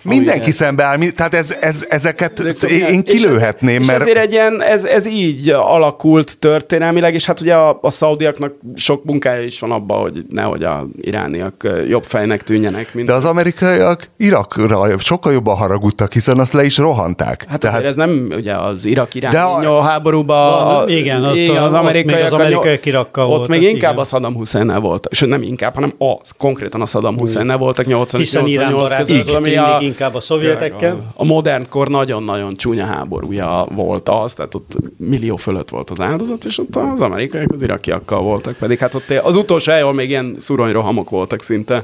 [0.07, 4.01] Mindenki szembeáll, mi- tehát ez, ez, ezeket De- én, és- kilőhetném, és mert...
[4.01, 9.03] ezért egy ilyen, ez, ez így alakult történelmileg, és hát ugye a, a szaudiaknak sok
[9.03, 14.09] munkája is van abban, hogy nehogy a irániak jobb fejnek tűnjenek, mint De az amerikaiak
[14.17, 17.45] Irakra sokkal jobban haragudtak, hiszen azt le is rohanták.
[17.49, 21.73] Hát Tehát, ez nem ugye az irak-iráni De a- háborúban, a, igen, ott igen, az
[21.73, 24.03] ott amerikaiak, még az amerikaiak Irakkal Ott voltak, még inkább igen.
[24.03, 28.21] a Saddam Hussein-nel voltak, sőt nem inkább, hanem az, konkrétan a Saddam Hussein-nel voltak 80
[28.21, 31.11] Hiszen Irán 88 barátozott között, ami a, inkább a szovjetekkel.
[31.13, 36.45] a modern kor nagyon-nagyon csúnya háborúja volt az, tehát ott millió fölött volt az áldozat,
[36.45, 40.35] és ott az amerikaiak az irakiakkal voltak, pedig hát ott az utolsó ahol még ilyen
[40.39, 41.83] szuronyrohamok voltak szinte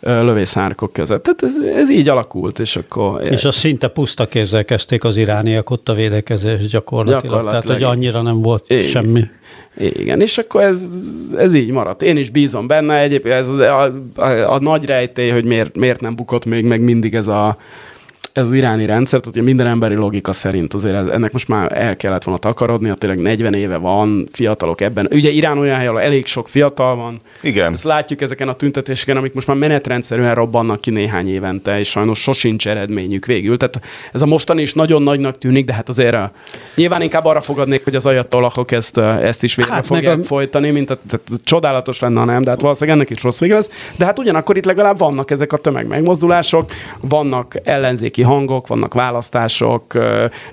[0.00, 1.22] lövészárkok között.
[1.22, 3.20] Tehát ez, ez így alakult, és akkor...
[3.30, 7.22] És azt szinte puszta kézzel kezdték az irániak ott a védekezés gyakorlatilag.
[7.22, 7.64] Gyakorlatilag.
[7.64, 8.82] Tehát, hogy annyira nem volt Igen.
[8.82, 9.24] semmi.
[9.78, 10.82] Igen, és akkor ez,
[11.36, 12.02] ez így maradt.
[12.02, 13.82] Én is bízom benne, egyébként ez az, a,
[14.14, 17.56] a, a nagy rejtély, hogy miért, miért nem bukott még meg mindig ez a
[18.36, 21.72] ez az iráni rendszer, tehát ugye minden emberi logika szerint azért ez, ennek most már
[21.72, 25.08] el kellett volna takarodni, tényleg 40 éve van, fiatalok ebben.
[25.10, 27.20] Ugye Irán olyan hely, ahol elég sok fiatal van.
[27.42, 27.72] Igen.
[27.72, 32.18] Ezt látjuk ezeken a tüntetéseken, amik most már menetrendszerűen robbannak ki néhány évente, és sajnos
[32.18, 33.56] sosincs eredményük végül.
[33.56, 33.80] Tehát
[34.12, 36.30] ez a mostani is nagyon nagynak tűnik, de hát azért a,
[36.74, 40.20] nyilván inkább arra fogadnék, hogy az ajattolakok ezt, ö, ezt is végre Hát fogják a-
[40.20, 40.24] a...
[40.24, 43.54] folytani, mint a, tehát csodálatos lenne, ha nem, de hát valószínűleg ennek is rossz vége
[43.54, 43.70] lesz.
[43.98, 46.70] De hát ugyanakkor itt legalább vannak ezek a tömegmegmozdulások,
[47.00, 49.92] vannak ellenzéki hangok, vannak választások,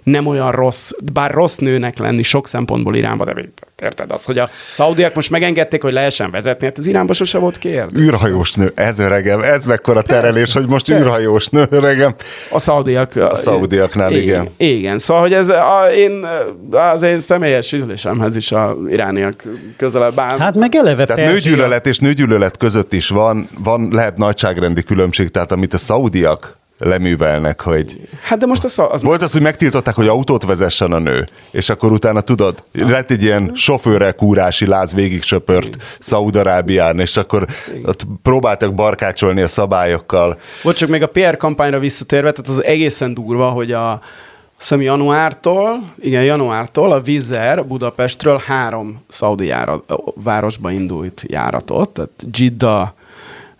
[0.03, 3.33] nem olyan rossz, bár rossz nőnek lenni sok szempontból Iránba, de
[3.81, 7.57] érted az, hogy a szaudiak most megengedték, hogy lehessen vezetni, hát az Iránba sose volt
[7.57, 8.03] kérdés.
[8.03, 12.15] űrhajós nő, ez öregem, ez mekkora terelés, hogy most űrhajós nő, öregem.
[12.51, 13.15] A szaudiak.
[13.15, 14.49] A szaudiaknál, igen.
[14.57, 16.25] Igen, szóval, hogy ez a, én,
[16.71, 19.43] az én személyes ízlésemhez is a irániak
[19.77, 20.37] közelebb áll.
[20.37, 25.29] Hát meg eleve Tehát Perzsia- nőgyűlölet és nőgyűlölet között is van, van, lehet nagyságrendi különbség,
[25.29, 29.95] tehát amit a szaudiak leművelnek, hogy hát de most az, az volt az, hogy megtiltották,
[29.95, 34.93] hogy autót vezessen a nő, és akkor utána tudod, lett egy ilyen sofőrrel kúrási láz
[34.93, 37.45] végig söpört Szaudarábián, és akkor
[37.85, 40.39] ott próbáltak barkácsolni a szabályokkal.
[40.61, 44.01] Volt csak még a PR kampányra visszatérve, tehát az egészen durva, hogy a
[44.57, 52.89] hiszem januártól, igen, januártól a Vizer Budapestről három szaudi járat, városba indult járatot, tehát Jeddah,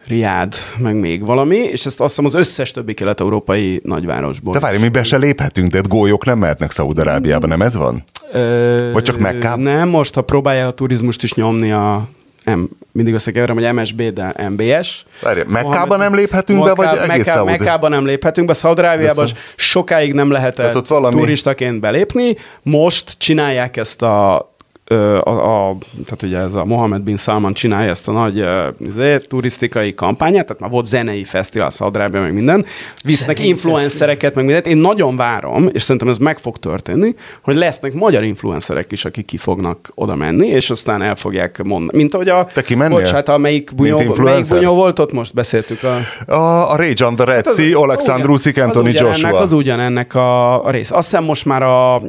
[0.08, 4.54] Riad, meg még valami, és ezt azt hiszem az összes többi kelet-európai nagyvárosból.
[4.54, 8.04] De várj, mi be se léphetünk, de gólyok nem mehetnek Szaudarábiába, nem ez van?
[8.32, 9.56] Ö, Vagy csak Mekká?
[9.56, 12.08] Nem, most ha próbálja a turizmust is nyomni a
[12.46, 12.60] M,
[12.92, 15.06] mindig összekeverem, hogy MSB, de MBS.
[15.22, 20.14] Várj, Mekkába nem léphetünk be, vagy egész Mekká, Szaudi- Mekkába nem léphetünk be, Szaudarábiában sokáig
[20.14, 24.48] nem lehetett Tehát ott valami- turistaként belépni, most csinálják ezt a
[24.94, 28.46] a, a, tehát ugye ez a Mohamed bin Salman csinálja ezt a nagy
[28.80, 32.66] izé, turisztikai kampányát, tehát már volt zenei fesztivál Szaudarábia, meg minden,
[33.04, 34.68] visznek influencereket, meg mindent.
[34.68, 39.26] Én nagyon várom, és szerintem ez meg fog történni, hogy lesznek magyar influencerek is, akik
[39.26, 41.98] ki fognak oda menni, és aztán el fogják mondani.
[41.98, 42.48] Mint ahogy a...
[42.54, 43.00] Te kimennél?
[43.00, 45.12] Bocsánat, a melyik bunyó, melyik bunyó volt ott?
[45.12, 45.98] Most beszéltük a...
[46.34, 49.12] A, a Rage on the Red Sea, Alexander Usyk, Anthony az Joshua.
[49.14, 50.92] Ugyanennek, az ugyanennek a, a rész.
[50.92, 52.02] Azt hiszem most már a, a,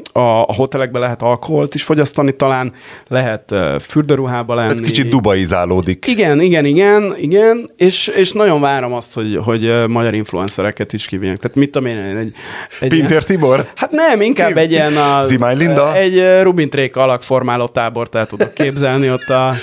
[0.46, 2.72] a hotelekben lehet alkoholt is fogyasztani, talán
[3.08, 4.68] lehet uh, fürdőruhába lenni.
[4.68, 6.06] Tehát kicsit dubaizálódik.
[6.06, 11.40] Igen, igen, igen, igen, és, és nagyon várom azt, hogy, hogy magyar influencereket is kivívjanak.
[11.40, 12.32] Tehát mit tudom én, egy...
[12.80, 13.68] egy Pintér Tibor?
[13.74, 14.58] Hát nem, inkább Ki?
[14.58, 15.96] egy ilyen a, Zimály Linda?
[15.96, 19.54] Egy Rubin Tréka alakformáló tábort el tudok képzelni ott a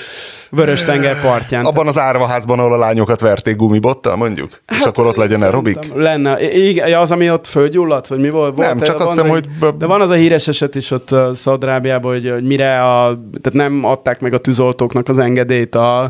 [0.51, 1.65] Vörös tenger partján.
[1.65, 4.61] Abban az árvaházban, ahol a lányokat verték gumibottal, mondjuk?
[4.65, 5.77] Hát, és akkor ott legyen aerobik?
[5.95, 6.53] Lenne.
[6.53, 8.57] Igen, az, ami ott fölgyulladt, vagy mi volt?
[8.57, 9.45] Nem, volt csak azt hiszem, hogy
[9.77, 13.19] De van az a híres eset is ott uh, Szaudarábiában, hogy, hogy mire a...
[13.41, 16.01] Tehát nem adták meg a tűzoltóknak az engedélyt a,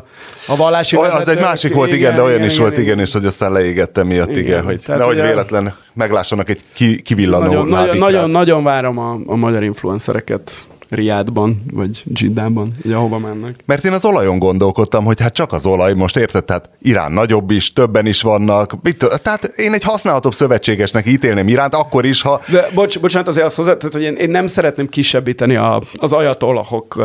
[0.47, 3.25] a vallási Olyan, az egy másik volt, igen, de olyan is volt, igen, és hogy
[3.25, 4.63] aztán leégette miatt, igen, Igen.
[4.63, 9.19] hogy Tehát nehogy ugye- véletlen meglássanak egy ki, kivillanó Nagyon, nagyon, nagyon, nagyon várom a,
[9.25, 10.53] a magyar influencereket
[10.91, 13.55] Riádban, vagy Jiddában, ugye ahova mennek.
[13.65, 17.51] Mert én az olajon gondolkodtam, hogy hát csak az olaj, most érted, tehát Irán nagyobb
[17.51, 18.75] is, többen is vannak.
[18.83, 23.45] Mit, tehát én egy használhatóbb szövetségesnek ítélném Iránt, akkor is, ha De bocs, bocsánat, azért
[23.45, 27.01] azt hozzá, tehát, hogy én, én nem szeretném kisebbíteni a, az ajatollahok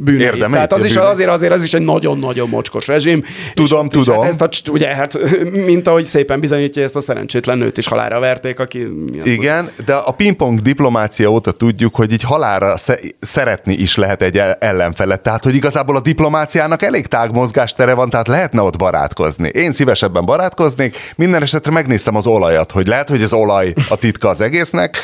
[0.00, 0.32] bűneit.
[0.32, 3.24] Érdemeit, Tehát az is, azért, azért az is egy nagyon-nagyon mocskos rezsim.
[3.54, 4.22] Tudom, és tudom.
[4.22, 5.18] Hát ezt a, ugye, hát,
[5.66, 8.86] mint ahogy szépen bizonyítja, ezt a szerencsétlen nőt is halára verték, aki...
[9.22, 14.38] Igen, de a pingpong diplomácia óta tudjuk, hogy így halára sze- szeretni is lehet egy
[14.38, 15.20] el- ellenfelet.
[15.20, 19.48] Tehát, hogy igazából a diplomáciának elég tág mozgástere van, tehát lehetne ott barátkozni.
[19.52, 24.28] Én szívesebben barátkoznék, minden esetre megnéztem az olajat, hogy lehet, hogy az olaj a titka
[24.28, 24.96] az egésznek,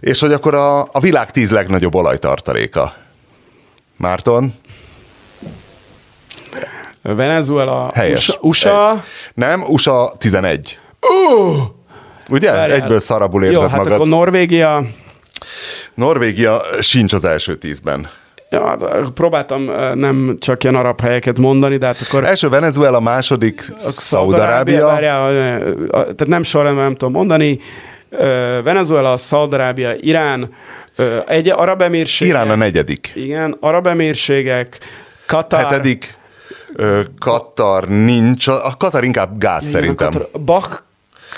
[0.00, 2.92] és hogy akkor a, a világ tíz legnagyobb olajtartaléka.
[4.00, 4.52] Márton?
[7.02, 8.28] Venezuela, Helyes.
[8.28, 8.98] USA, USA Egy.
[9.34, 10.78] Nem, USA 11.
[12.28, 12.52] Ugye?
[12.52, 12.80] Várjál.
[12.82, 13.92] Egyből szarabul érzed Jó, hát magad.
[13.92, 14.82] akkor Norvégia,
[15.94, 18.08] Norvégia sincs az első tízben.
[18.50, 23.00] ja, hát, próbáltam ö, nem csak ilyen arab helyeket mondani, de hát akkor Első Venezuela,
[23.00, 24.86] második Szaudarábia.
[24.86, 27.60] várjál, ö, tehát nem sorrendben nem tudom mondani,
[28.62, 30.54] Venezuela, Szaudarábia, Irán,
[31.26, 32.34] egy arab emírségek.
[32.34, 33.12] Irán a negyedik.
[33.14, 34.78] Igen, arab emírségek,
[35.26, 35.60] Katar.
[35.60, 36.18] Hetedik,
[37.18, 40.10] Katar nincs, a Katar inkább gáz Igen, szerintem.
[40.10, 40.28] Katar,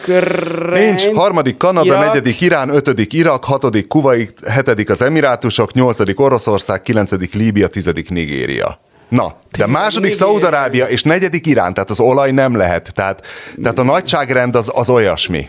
[0.07, 0.85] Bahrein.
[0.85, 1.07] Nincs.
[1.15, 2.07] Harmadik Kanada, Irak.
[2.07, 8.81] negyedik Irán, ötödik Irak, hatodik Kuwait, hetedik az Emirátusok, nyolcadik Oroszország, kilencedik Líbia, tizedik Nigéria.
[9.09, 10.13] Na, de második.
[10.13, 12.95] Szaudarábia és negyedik Irán, tehát az olaj nem lehet.
[12.95, 13.27] Tehát,
[13.63, 15.49] tehát a nagyságrend az, az olyasmi.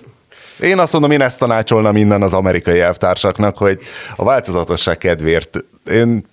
[0.59, 3.79] Én azt mondom, én ezt tanácsolnám innen az amerikai elvtársaknak, hogy
[4.15, 5.57] a változatosság kedvéért
[5.91, 6.25] én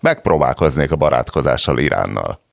[0.00, 2.45] megpróbálkoznék a barátkozással Iránnal.